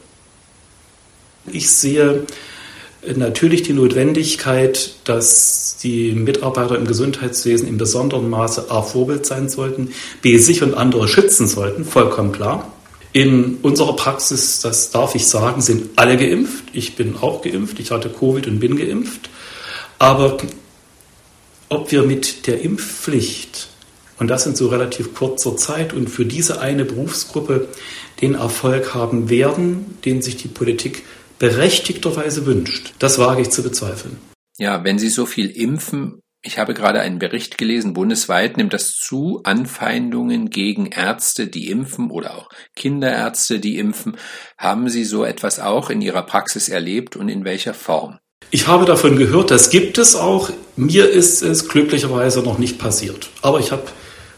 Ich 1.52 1.70
sehe 1.70 2.26
natürlich 3.14 3.62
die 3.62 3.72
Notwendigkeit, 3.72 4.94
dass 5.04 5.76
die 5.82 6.12
Mitarbeiter 6.12 6.76
im 6.76 6.86
Gesundheitswesen 6.86 7.68
in 7.68 7.78
besonderem 7.78 8.28
Maße 8.30 8.70
A 8.70 8.82
Vorbild 8.82 9.26
sein 9.26 9.48
sollten, 9.48 9.92
B 10.22 10.38
sich 10.38 10.62
und 10.62 10.74
andere 10.74 11.06
schützen 11.06 11.46
sollten, 11.46 11.84
vollkommen 11.84 12.32
klar. 12.32 12.72
In 13.12 13.58
unserer 13.62 13.96
Praxis, 13.96 14.60
das 14.60 14.90
darf 14.90 15.14
ich 15.14 15.26
sagen, 15.26 15.62
sind 15.62 15.90
alle 15.96 16.16
geimpft. 16.16 16.64
Ich 16.72 16.96
bin 16.96 17.16
auch 17.16 17.40
geimpft. 17.42 17.78
Ich 17.78 17.90
hatte 17.90 18.10
Covid 18.10 18.46
und 18.46 18.60
bin 18.60 18.76
geimpft. 18.76 19.30
Aber 19.98 20.36
ob 21.68 21.92
wir 21.92 22.02
mit 22.02 22.46
der 22.46 22.60
Impfpflicht, 22.60 23.68
und 24.18 24.28
das 24.28 24.46
in 24.46 24.54
so 24.54 24.68
relativ 24.68 25.14
kurzer 25.14 25.56
Zeit 25.56 25.92
und 25.92 26.08
für 26.08 26.24
diese 26.24 26.60
eine 26.60 26.84
Berufsgruppe 26.84 27.68
den 28.20 28.34
Erfolg 28.34 28.94
haben 28.94 29.28
werden, 29.28 29.98
den 30.04 30.22
sich 30.22 30.36
die 30.36 30.48
Politik 30.48 31.02
berechtigterweise 31.38 32.46
wünscht, 32.46 32.94
das 32.98 33.18
wage 33.18 33.42
ich 33.42 33.50
zu 33.50 33.62
bezweifeln. 33.62 34.18
Ja, 34.58 34.84
wenn 34.84 34.98
Sie 34.98 35.08
so 35.08 35.26
viel 35.26 35.50
impfen, 35.50 36.20
ich 36.42 36.58
habe 36.58 36.74
gerade 36.74 37.00
einen 37.00 37.18
Bericht 37.18 37.58
gelesen, 37.58 37.92
bundesweit 37.92 38.56
nimmt 38.56 38.72
das 38.72 38.92
zu, 38.92 39.40
Anfeindungen 39.42 40.48
gegen 40.48 40.86
Ärzte, 40.86 41.48
die 41.48 41.70
impfen 41.70 42.10
oder 42.10 42.36
auch 42.36 42.48
Kinderärzte, 42.76 43.58
die 43.58 43.78
impfen. 43.78 44.16
Haben 44.56 44.88
Sie 44.88 45.04
so 45.04 45.24
etwas 45.24 45.58
auch 45.58 45.90
in 45.90 46.00
Ihrer 46.00 46.22
Praxis 46.22 46.68
erlebt 46.68 47.16
und 47.16 47.28
in 47.28 47.44
welcher 47.44 47.74
Form? 47.74 48.18
Ich 48.52 48.68
habe 48.68 48.84
davon 48.84 49.16
gehört, 49.16 49.50
das 49.50 49.70
gibt 49.70 49.98
es 49.98 50.14
auch. 50.14 50.50
Mir 50.76 51.10
ist 51.10 51.42
es 51.42 51.68
glücklicherweise 51.68 52.42
noch 52.42 52.58
nicht 52.58 52.78
passiert. 52.78 53.28
Aber 53.42 53.58
ich 53.58 53.72
habe 53.72 53.82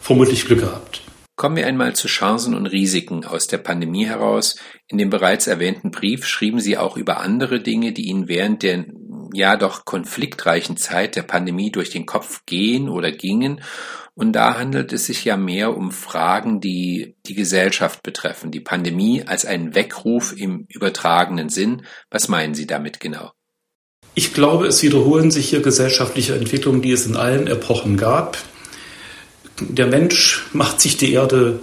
vermutlich 0.00 0.46
Glück 0.46 0.60
gehabt. 0.60 1.02
Kommen 1.38 1.54
wir 1.54 1.68
einmal 1.68 1.94
zu 1.94 2.08
Chancen 2.08 2.52
und 2.52 2.66
Risiken 2.66 3.24
aus 3.24 3.46
der 3.46 3.58
Pandemie 3.58 4.04
heraus. 4.04 4.56
In 4.88 4.98
dem 4.98 5.08
bereits 5.08 5.46
erwähnten 5.46 5.92
Brief 5.92 6.26
schrieben 6.26 6.58
Sie 6.58 6.76
auch 6.76 6.96
über 6.96 7.20
andere 7.20 7.60
Dinge, 7.60 7.92
die 7.92 8.08
Ihnen 8.08 8.26
während 8.26 8.64
der 8.64 8.86
ja 9.32 9.56
doch 9.56 9.84
konfliktreichen 9.84 10.76
Zeit 10.76 11.14
der 11.14 11.22
Pandemie 11.22 11.70
durch 11.70 11.90
den 11.90 12.06
Kopf 12.06 12.44
gehen 12.44 12.88
oder 12.88 13.12
gingen. 13.12 13.60
Und 14.14 14.32
da 14.32 14.58
handelt 14.58 14.92
es 14.92 15.06
sich 15.06 15.24
ja 15.24 15.36
mehr 15.36 15.76
um 15.76 15.92
Fragen, 15.92 16.60
die 16.60 17.14
die 17.26 17.36
Gesellschaft 17.36 18.02
betreffen. 18.02 18.50
Die 18.50 18.58
Pandemie 18.58 19.22
als 19.24 19.44
einen 19.44 19.76
Weckruf 19.76 20.34
im 20.36 20.66
übertragenen 20.68 21.50
Sinn. 21.50 21.82
Was 22.10 22.26
meinen 22.26 22.54
Sie 22.54 22.66
damit 22.66 22.98
genau? 22.98 23.30
Ich 24.16 24.34
glaube, 24.34 24.66
es 24.66 24.82
wiederholen 24.82 25.30
sich 25.30 25.50
hier 25.50 25.62
gesellschaftliche 25.62 26.34
Entwicklungen, 26.34 26.82
die 26.82 26.90
es 26.90 27.06
in 27.06 27.14
allen 27.14 27.46
Epochen 27.46 27.96
gab 27.96 28.38
der 29.60 29.86
Mensch 29.86 30.46
macht 30.52 30.80
sich 30.80 30.96
die 30.96 31.12
Erde 31.12 31.60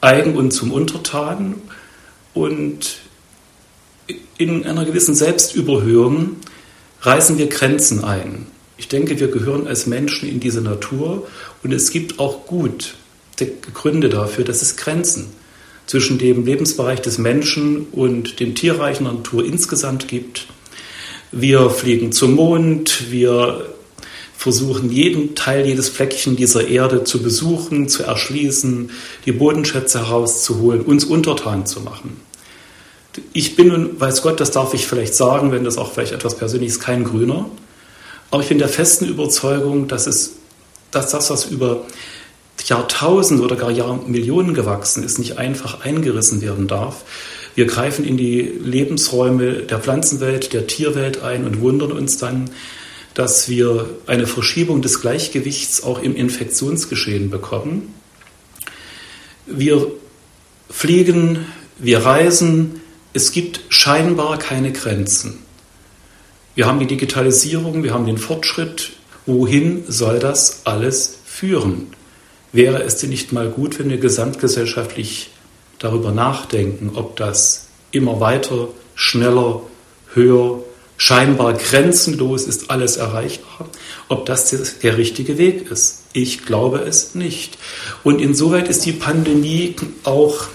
eigen 0.00 0.36
und 0.36 0.52
zum 0.52 0.72
Untertan 0.72 1.56
und 2.34 2.98
in 4.38 4.64
einer 4.64 4.84
gewissen 4.84 5.14
Selbstüberhöhung 5.14 6.36
reißen 7.00 7.38
wir 7.38 7.48
Grenzen 7.48 8.04
ein. 8.04 8.46
Ich 8.76 8.88
denke, 8.88 9.18
wir 9.18 9.28
gehören 9.28 9.66
als 9.66 9.86
Menschen 9.86 10.28
in 10.28 10.38
diese 10.38 10.60
Natur 10.60 11.26
und 11.62 11.72
es 11.72 11.90
gibt 11.90 12.18
auch 12.18 12.46
gut 12.46 12.94
Gründe 13.74 14.08
dafür, 14.08 14.44
dass 14.44 14.62
es 14.62 14.76
Grenzen 14.76 15.26
zwischen 15.86 16.18
dem 16.18 16.44
Lebensbereich 16.44 17.00
des 17.00 17.18
Menschen 17.18 17.86
und 17.92 18.40
dem 18.40 18.54
Tierreichen 18.54 19.04
Natur 19.04 19.44
insgesamt 19.44 20.08
gibt. 20.08 20.46
Wir 21.32 21.70
fliegen 21.70 22.12
zum 22.12 22.34
Mond, 22.34 23.10
wir 23.10 23.75
versuchen, 24.36 24.90
jeden 24.90 25.34
Teil, 25.34 25.66
jedes 25.66 25.88
Fleckchen 25.88 26.36
dieser 26.36 26.68
Erde 26.68 27.04
zu 27.04 27.22
besuchen, 27.22 27.88
zu 27.88 28.02
erschließen, 28.02 28.90
die 29.24 29.32
Bodenschätze 29.32 30.06
herauszuholen, 30.06 30.82
uns 30.82 31.04
untertan 31.04 31.66
zu 31.66 31.80
machen. 31.80 32.20
Ich 33.32 33.56
bin 33.56 33.68
nun, 33.68 33.98
weiß 33.98 34.22
Gott, 34.22 34.40
das 34.40 34.50
darf 34.50 34.74
ich 34.74 34.86
vielleicht 34.86 35.14
sagen, 35.14 35.52
wenn 35.52 35.64
das 35.64 35.78
auch 35.78 35.92
vielleicht 35.92 36.12
etwas 36.12 36.36
persönlich 36.36 36.68
ist, 36.68 36.80
kein 36.80 37.04
Grüner. 37.04 37.48
Aber 38.30 38.42
ich 38.42 38.48
bin 38.48 38.58
der 38.58 38.68
festen 38.68 39.06
Überzeugung, 39.06 39.88
dass, 39.88 40.06
es, 40.06 40.34
dass 40.90 41.10
das, 41.10 41.30
was 41.30 41.46
über 41.46 41.86
Jahrtausende 42.66 43.42
oder 43.42 43.56
gar 43.56 43.70
Jahrmillionen 43.70 44.52
gewachsen 44.52 45.02
ist, 45.02 45.18
nicht 45.18 45.38
einfach 45.38 45.80
eingerissen 45.80 46.42
werden 46.42 46.66
darf. 46.66 47.04
Wir 47.54 47.66
greifen 47.66 48.04
in 48.04 48.16
die 48.16 48.42
Lebensräume 48.42 49.62
der 49.62 49.78
Pflanzenwelt, 49.78 50.52
der 50.52 50.66
Tierwelt 50.66 51.22
ein 51.22 51.46
und 51.46 51.60
wundern 51.60 51.92
uns 51.92 52.18
dann, 52.18 52.50
dass 53.16 53.48
wir 53.48 53.88
eine 54.06 54.26
Verschiebung 54.26 54.82
des 54.82 55.00
Gleichgewichts 55.00 55.82
auch 55.82 56.02
im 56.02 56.14
Infektionsgeschehen 56.14 57.30
bekommen. 57.30 57.94
Wir 59.46 59.90
fliegen, 60.68 61.46
wir 61.78 62.04
reisen, 62.04 62.82
es 63.14 63.32
gibt 63.32 63.62
scheinbar 63.70 64.38
keine 64.38 64.70
Grenzen. 64.70 65.38
Wir 66.54 66.66
haben 66.66 66.78
die 66.78 66.86
Digitalisierung, 66.86 67.82
wir 67.82 67.94
haben 67.94 68.04
den 68.04 68.18
Fortschritt. 68.18 68.90
Wohin 69.24 69.84
soll 69.88 70.18
das 70.18 70.60
alles 70.64 71.16
führen? 71.24 71.86
Wäre 72.52 72.82
es 72.82 72.98
denn 72.98 73.08
nicht 73.08 73.32
mal 73.32 73.48
gut, 73.48 73.78
wenn 73.78 73.88
wir 73.88 73.96
gesamtgesellschaftlich 73.96 75.30
darüber 75.78 76.12
nachdenken, 76.12 76.90
ob 76.94 77.16
das 77.16 77.68
immer 77.92 78.20
weiter, 78.20 78.68
schneller, 78.94 79.62
höher, 80.12 80.62
scheinbar 80.96 81.54
grenzenlos 81.54 82.44
ist 82.44 82.70
alles 82.70 82.96
erreichbar, 82.96 83.68
ob 84.08 84.26
das 84.26 84.50
der 84.82 84.96
richtige 84.96 85.38
Weg 85.38 85.70
ist. 85.70 86.02
Ich 86.12 86.46
glaube 86.46 86.78
es 86.78 87.14
nicht. 87.14 87.58
Und 88.02 88.20
insoweit 88.20 88.68
ist 88.68 88.84
die 88.86 88.92
Pandemie 88.92 89.76
auch 90.04 90.46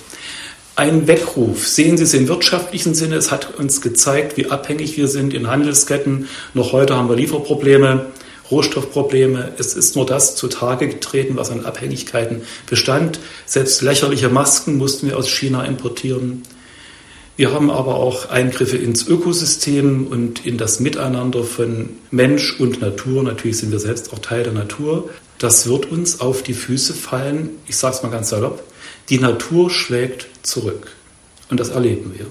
ein 0.76 1.08
Weckruf. 1.08 1.68
Sehen 1.68 1.98
Sie 1.98 2.04
es 2.04 2.14
im 2.14 2.28
wirtschaftlichen 2.28 2.96
Sinne. 2.96 3.16
Es 3.16 3.32
hat 3.32 3.60
uns 3.60 3.82
gezeigt, 3.82 4.38
wie 4.38 4.50
abhängig 4.50 4.98
wir 4.98 5.08
sind 5.08 5.34
in 5.34 5.48
Handelsketten. 5.48 6.28
Noch 6.54 6.72
heute 6.72 6.96
haben 6.96 7.10
wir 7.10 7.16
Lieferprobleme, 7.16 8.08
Rohstoffprobleme. 8.50 9.54
Es 9.58 9.76
ist 9.76 9.96
nur 9.96 10.06
das 10.06 10.36
zutage 10.36 10.88
getreten, 10.88 11.36
was 11.36 11.52
an 11.52 11.66
Abhängigkeiten 11.66 12.42
bestand. 12.68 13.20
Selbst 13.46 13.82
lächerliche 13.82 14.30
Masken 14.30 14.78
mussten 14.78 15.08
wir 15.08 15.18
aus 15.18 15.30
China 15.30 15.64
importieren. 15.66 16.44
Wir 17.42 17.54
haben 17.54 17.72
aber 17.72 17.96
auch 17.96 18.30
Eingriffe 18.30 18.78
ins 18.78 19.08
Ökosystem 19.08 20.06
und 20.06 20.46
in 20.46 20.60
das 20.60 20.80
Miteinander 20.80 21.44
von 21.44 21.90
Mensch 22.12 22.60
und 22.60 22.82
Natur. 22.82 23.24
Natürlich 23.24 23.58
sind 23.58 23.72
wir 23.72 23.80
selbst 23.80 24.14
auch 24.14 24.20
Teil 24.20 24.44
der 24.44 24.54
Natur. 24.54 25.10
Das 25.40 25.68
wird 25.68 25.88
uns 25.88 26.20
auf 26.22 26.44
die 26.44 26.54
Füße 26.54 26.94
fallen. 26.94 27.50
Ich 27.66 27.78
sage 27.78 27.96
es 27.96 28.04
mal 28.04 28.12
ganz 28.12 28.30
salopp. 28.30 28.64
Die 29.10 29.18
Natur 29.18 29.72
schlägt 29.72 30.28
zurück. 30.44 30.96
Und 31.50 31.60
das 31.60 31.70
erleben 31.70 32.14
wir. 32.16 32.28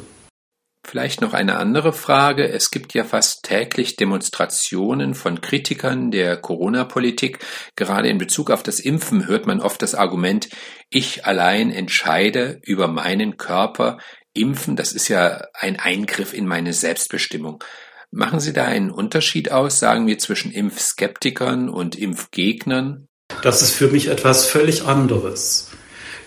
Vielleicht 0.86 1.20
noch 1.20 1.34
eine 1.34 1.56
andere 1.56 1.92
Frage. 1.92 2.48
Es 2.48 2.70
gibt 2.70 2.94
ja 2.94 3.04
fast 3.04 3.42
täglich 3.42 3.96
Demonstrationen 3.96 5.14
von 5.14 5.40
Kritikern 5.40 6.10
der 6.10 6.36
Corona-Politik. 6.36 7.40
Gerade 7.76 8.08
in 8.08 8.18
Bezug 8.18 8.50
auf 8.50 8.62
das 8.62 8.80
Impfen 8.80 9.26
hört 9.26 9.46
man 9.46 9.60
oft 9.60 9.82
das 9.82 9.94
Argument, 9.94 10.48
ich 10.88 11.24
allein 11.24 11.70
entscheide 11.70 12.60
über 12.64 12.88
meinen 12.88 13.36
Körper. 13.36 13.98
Impfen, 14.34 14.76
das 14.76 14.92
ist 14.92 15.08
ja 15.08 15.44
ein 15.54 15.78
Eingriff 15.78 16.32
in 16.32 16.46
meine 16.46 16.72
Selbstbestimmung. 16.72 17.62
Machen 18.10 18.40
Sie 18.40 18.52
da 18.52 18.64
einen 18.64 18.90
Unterschied 18.90 19.52
aus, 19.52 19.78
sagen 19.78 20.06
wir, 20.06 20.18
zwischen 20.18 20.50
Impfskeptikern 20.52 21.68
und 21.68 21.96
Impfgegnern? 21.96 23.06
Das 23.42 23.62
ist 23.62 23.72
für 23.72 23.88
mich 23.88 24.08
etwas 24.08 24.46
völlig 24.46 24.84
anderes. 24.84 25.70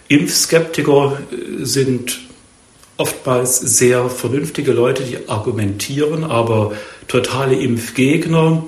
Impfskeptiker 0.07 1.19
äh, 1.31 1.65
sind 1.65 2.19
oftmals 2.97 3.59
sehr 3.59 4.09
vernünftige 4.09 4.71
Leute, 4.71 5.03
die 5.03 5.27
argumentieren, 5.27 6.23
aber 6.23 6.73
totale 7.07 7.55
Impfgegner 7.55 8.65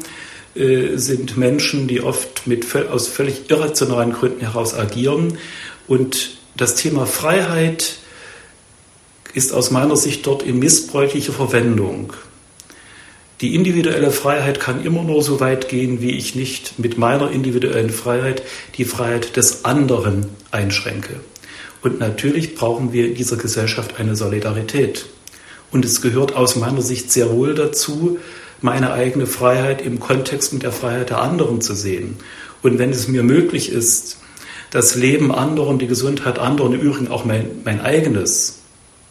äh, 0.56 0.98
sind 0.98 1.38
Menschen, 1.38 1.88
die 1.88 2.02
oft 2.02 2.48
mit, 2.48 2.66
aus 2.76 3.08
völlig 3.08 3.50
irrationalen 3.50 4.14
Gründen 4.14 4.42
heraus 4.42 4.74
agieren. 4.74 5.38
Und 5.88 6.38
das 6.58 6.76
Thema 6.76 7.06
Freiheit 7.06 7.98
ist 9.36 9.54
aus 9.54 9.70
meiner 9.70 9.98
Sicht 9.98 10.26
dort 10.26 10.44
in 10.44 10.60
missbräuchlicher 10.60 11.34
Verwendung. 11.34 12.14
Die 13.42 13.54
individuelle 13.54 14.12
Freiheit 14.12 14.62
kann 14.62 14.86
immer 14.86 15.04
nur 15.04 15.22
so 15.22 15.42
weit 15.42 15.68
gehen, 15.68 16.02
wie 16.02 16.12
ich 16.12 16.36
nicht 16.36 16.80
mit 16.80 16.98
meiner 16.98 17.32
individuellen 17.32 17.90
Freiheit 17.90 18.44
die 18.78 18.86
Freiheit 18.86 19.36
des 19.36 19.66
anderen 19.66 20.28
einschränke. 20.52 21.20
Und 21.82 22.00
natürlich 22.00 22.56
brauchen 22.56 22.94
wir 22.94 23.08
in 23.08 23.16
dieser 23.16 23.36
Gesellschaft 23.36 24.00
eine 24.00 24.16
Solidarität. 24.16 25.08
Und 25.70 25.84
es 25.84 26.02
gehört 26.02 26.34
aus 26.36 26.56
meiner 26.56 26.82
Sicht 26.82 27.12
sehr 27.12 27.30
wohl 27.30 27.56
dazu, 27.56 28.18
meine 28.62 28.94
eigene 28.94 29.28
Freiheit 29.28 29.82
im 29.82 30.00
Kontext 30.00 30.54
mit 30.54 30.64
der 30.64 30.72
Freiheit 30.72 31.10
der 31.10 31.20
anderen 31.20 31.60
zu 31.60 31.76
sehen. 31.76 32.16
Und 32.64 32.80
wenn 32.80 32.92
es 32.92 33.10
mir 33.10 33.22
möglich 33.22 33.70
ist, 33.70 34.18
das 34.72 34.96
Leben 34.96 35.34
anderer 35.34 35.78
die 35.78 35.88
Gesundheit 35.88 36.40
anderer, 36.40 36.74
im 36.74 36.80
Übrigen 36.80 37.10
auch 37.10 37.26
mein, 37.26 37.50
mein 37.66 37.82
eigenes, 37.82 38.62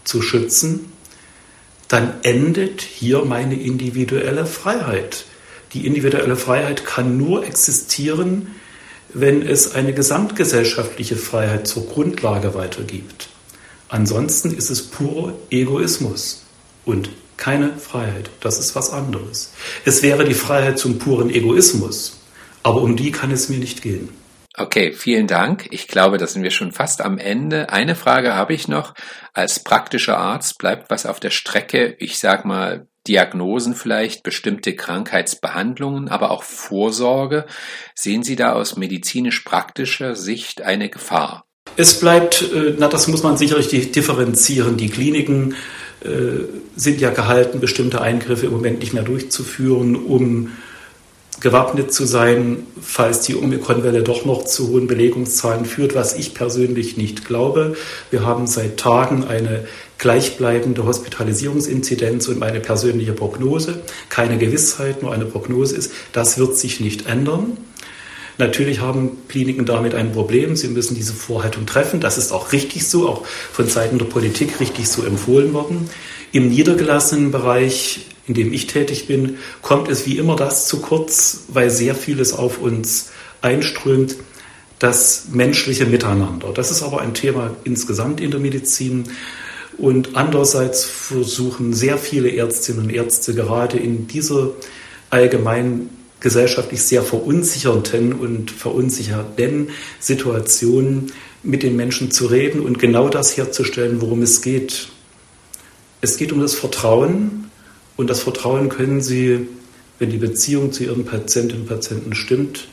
zu 0.04 0.22
schützen, 0.22 0.92
dann 1.88 2.14
endet 2.22 2.82
hier 2.82 3.24
meine 3.24 3.60
individuelle 3.60 4.46
Freiheit. 4.46 5.24
Die 5.72 5.86
individuelle 5.86 6.36
Freiheit 6.36 6.84
kann 6.84 7.16
nur 7.16 7.44
existieren, 7.44 8.54
wenn 9.12 9.42
es 9.46 9.74
eine 9.74 9.92
gesamtgesellschaftliche 9.92 11.16
Freiheit 11.16 11.66
zur 11.66 11.86
Grundlage 11.86 12.54
weitergibt. 12.54 13.28
Ansonsten 13.88 14.52
ist 14.52 14.70
es 14.70 14.82
purer 14.82 15.34
Egoismus 15.50 16.42
und 16.84 17.10
keine 17.36 17.76
Freiheit. 17.76 18.30
Das 18.40 18.58
ist 18.58 18.74
was 18.74 18.90
anderes. 18.90 19.52
Es 19.84 20.02
wäre 20.02 20.24
die 20.24 20.34
Freiheit 20.34 20.78
zum 20.78 20.98
puren 20.98 21.30
Egoismus, 21.30 22.18
aber 22.62 22.82
um 22.82 22.96
die 22.96 23.10
kann 23.10 23.30
es 23.30 23.48
mir 23.48 23.58
nicht 23.58 23.82
gehen. 23.82 24.08
Okay, 24.56 24.92
vielen 24.92 25.26
Dank. 25.26 25.66
Ich 25.70 25.88
glaube, 25.88 26.16
da 26.16 26.28
sind 26.28 26.44
wir 26.44 26.52
schon 26.52 26.70
fast 26.70 27.00
am 27.02 27.18
Ende. 27.18 27.70
Eine 27.70 27.96
Frage 27.96 28.34
habe 28.34 28.54
ich 28.54 28.68
noch. 28.68 28.94
Als 29.32 29.58
praktischer 29.58 30.16
Arzt 30.16 30.58
bleibt 30.58 30.90
was 30.90 31.06
auf 31.06 31.18
der 31.18 31.30
Strecke. 31.30 31.96
Ich 31.98 32.20
sag 32.20 32.44
mal, 32.44 32.86
Diagnosen 33.08 33.74
vielleicht, 33.74 34.22
bestimmte 34.22 34.76
Krankheitsbehandlungen, 34.76 36.08
aber 36.08 36.30
auch 36.30 36.44
Vorsorge. 36.44 37.46
Sehen 37.96 38.22
Sie 38.22 38.36
da 38.36 38.52
aus 38.52 38.76
medizinisch-praktischer 38.76 40.14
Sicht 40.14 40.62
eine 40.62 40.88
Gefahr? 40.88 41.46
Es 41.76 41.98
bleibt, 41.98 42.42
äh, 42.54 42.76
na, 42.78 42.86
das 42.86 43.08
muss 43.08 43.24
man 43.24 43.36
sicherlich 43.36 43.90
differenzieren. 43.90 44.76
Die 44.76 44.88
Kliniken 44.88 45.56
äh, 46.04 46.44
sind 46.76 47.00
ja 47.00 47.10
gehalten, 47.10 47.58
bestimmte 47.58 48.00
Eingriffe 48.00 48.46
im 48.46 48.52
Moment 48.52 48.78
nicht 48.78 48.94
mehr 48.94 49.02
durchzuführen, 49.02 49.96
um 49.96 50.52
gewappnet 51.44 51.92
zu 51.92 52.06
sein, 52.06 52.66
falls 52.80 53.20
die 53.20 53.36
Omikron-Welle 53.36 54.02
doch 54.02 54.24
noch 54.24 54.46
zu 54.46 54.68
hohen 54.68 54.86
Belegungszahlen 54.86 55.66
führt, 55.66 55.94
was 55.94 56.14
ich 56.14 56.32
persönlich 56.32 56.96
nicht 56.96 57.26
glaube. 57.26 57.76
Wir 58.10 58.24
haben 58.24 58.46
seit 58.46 58.78
Tagen 58.78 59.24
eine 59.24 59.68
gleichbleibende 59.98 60.86
Hospitalisierungsinzidenz 60.86 62.28
und 62.28 62.38
meine 62.38 62.60
persönliche 62.60 63.12
Prognose, 63.12 63.82
keine 64.08 64.38
Gewissheit, 64.38 65.02
nur 65.02 65.12
eine 65.12 65.26
Prognose 65.26 65.76
ist, 65.76 65.92
das 66.12 66.38
wird 66.38 66.56
sich 66.56 66.80
nicht 66.80 67.06
ändern. 67.06 67.58
Natürlich 68.38 68.80
haben 68.80 69.12
Kliniken 69.28 69.64
damit 69.64 69.94
ein 69.94 70.12
Problem. 70.12 70.56
Sie 70.56 70.68
müssen 70.68 70.94
diese 70.94 71.12
Vorhaltung 71.12 71.66
treffen. 71.66 72.00
Das 72.00 72.18
ist 72.18 72.32
auch 72.32 72.52
richtig 72.52 72.88
so, 72.88 73.08
auch 73.08 73.26
von 73.26 73.68
Seiten 73.68 73.98
der 73.98 74.06
Politik 74.06 74.60
richtig 74.60 74.88
so 74.88 75.04
empfohlen 75.04 75.52
worden. 75.52 75.88
Im 76.32 76.48
niedergelassenen 76.48 77.30
Bereich 77.30 78.06
in 78.26 78.34
dem 78.34 78.52
ich 78.52 78.66
tätig 78.66 79.06
bin, 79.06 79.38
kommt 79.62 79.88
es 79.88 80.06
wie 80.06 80.16
immer 80.18 80.36
das 80.36 80.66
zu 80.66 80.80
kurz, 80.80 81.44
weil 81.48 81.70
sehr 81.70 81.94
vieles 81.94 82.32
auf 82.32 82.58
uns 82.58 83.10
einströmt, 83.42 84.16
das 84.78 85.26
menschliche 85.30 85.86
Miteinander. 85.86 86.52
Das 86.52 86.70
ist 86.70 86.82
aber 86.82 87.00
ein 87.00 87.14
Thema 87.14 87.54
insgesamt 87.64 88.20
in 88.20 88.30
der 88.30 88.40
Medizin. 88.40 89.04
Und 89.76 90.16
andererseits 90.16 90.84
versuchen 90.84 91.74
sehr 91.74 91.98
viele 91.98 92.30
Ärztinnen 92.30 92.84
und 92.84 92.90
Ärzte 92.90 93.34
gerade 93.34 93.76
in 93.76 94.06
dieser 94.06 94.50
allgemein 95.10 95.90
gesellschaftlich 96.24 96.82
sehr 96.82 97.02
verunsicherten 97.02 98.14
und 98.14 98.50
verunsicherten 98.50 99.68
Situation 100.00 101.12
mit 101.42 101.62
den 101.62 101.76
Menschen 101.76 102.10
zu 102.10 102.24
reden 102.24 102.60
und 102.60 102.78
genau 102.78 103.10
das 103.10 103.36
herzustellen, 103.36 104.00
worum 104.00 104.22
es 104.22 104.40
geht. 104.40 104.88
Es 106.00 106.16
geht 106.16 106.32
um 106.32 106.40
das 106.40 106.54
Vertrauen 106.54 107.50
und 107.98 108.08
das 108.08 108.22
Vertrauen 108.22 108.70
können 108.70 109.02
Sie, 109.02 109.48
wenn 109.98 110.08
die 110.08 110.16
Beziehung 110.16 110.72
zu 110.72 110.84
Ihren 110.84 111.04
Patientinnen 111.04 111.64
und 111.64 111.68
Patienten 111.68 112.14
stimmt, 112.14 112.68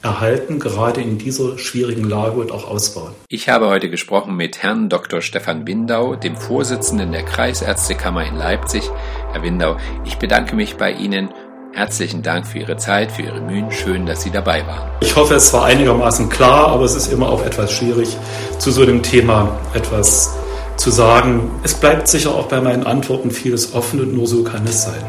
erhalten, 0.00 0.60
gerade 0.60 1.00
in 1.00 1.18
dieser 1.18 1.58
schwierigen 1.58 2.04
Lage 2.04 2.38
und 2.40 2.52
auch 2.52 2.68
ausbauen. 2.68 3.14
Ich 3.28 3.48
habe 3.48 3.66
heute 3.66 3.90
gesprochen 3.90 4.36
mit 4.36 4.62
Herrn 4.62 4.88
Dr. 4.88 5.22
Stefan 5.22 5.66
Windau, 5.66 6.14
dem 6.14 6.36
Vorsitzenden 6.36 7.10
der 7.10 7.24
Kreisärztekammer 7.24 8.24
in 8.24 8.36
Leipzig. 8.36 8.88
Herr 9.32 9.42
Windau, 9.42 9.76
ich 10.04 10.18
bedanke 10.18 10.54
mich 10.54 10.76
bei 10.76 10.92
Ihnen. 10.92 11.30
Herzlichen 11.74 12.22
Dank 12.22 12.46
für 12.46 12.58
Ihre 12.58 12.76
Zeit, 12.76 13.10
für 13.10 13.22
Ihre 13.22 13.40
Mühen. 13.40 13.70
Schön, 13.70 14.04
dass 14.04 14.22
Sie 14.22 14.30
dabei 14.30 14.66
waren. 14.66 14.90
Ich 15.00 15.16
hoffe, 15.16 15.34
es 15.34 15.52
war 15.54 15.64
einigermaßen 15.64 16.28
klar, 16.28 16.68
aber 16.68 16.84
es 16.84 16.94
ist 16.94 17.10
immer 17.10 17.30
auch 17.30 17.44
etwas 17.44 17.72
schwierig, 17.72 18.14
zu 18.58 18.70
so 18.70 18.82
einem 18.82 19.02
Thema 19.02 19.58
etwas 19.72 20.36
zu 20.76 20.90
sagen, 20.90 21.50
es 21.62 21.74
bleibt 21.74 22.08
sicher 22.08 22.34
auch 22.34 22.48
bei 22.48 22.60
meinen 22.60 22.84
Antworten 22.84 23.30
vieles 23.30 23.74
offen 23.74 24.00
und 24.00 24.14
nur 24.14 24.26
so 24.26 24.44
kann 24.44 24.64
es 24.64 24.82
sein. 24.82 25.02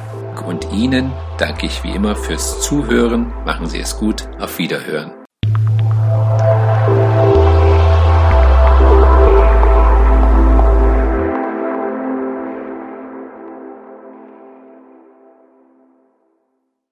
Und 0.48 0.72
Ihnen 0.72 1.12
danke 1.38 1.66
ich 1.66 1.84
wie 1.84 1.92
immer 1.92 2.16
fürs 2.16 2.62
Zuhören. 2.62 3.34
Machen 3.46 3.68
Sie 3.68 3.80
es 3.80 3.98
gut. 3.98 4.28
Auf 4.40 4.58
Wiederhören. 4.58 5.23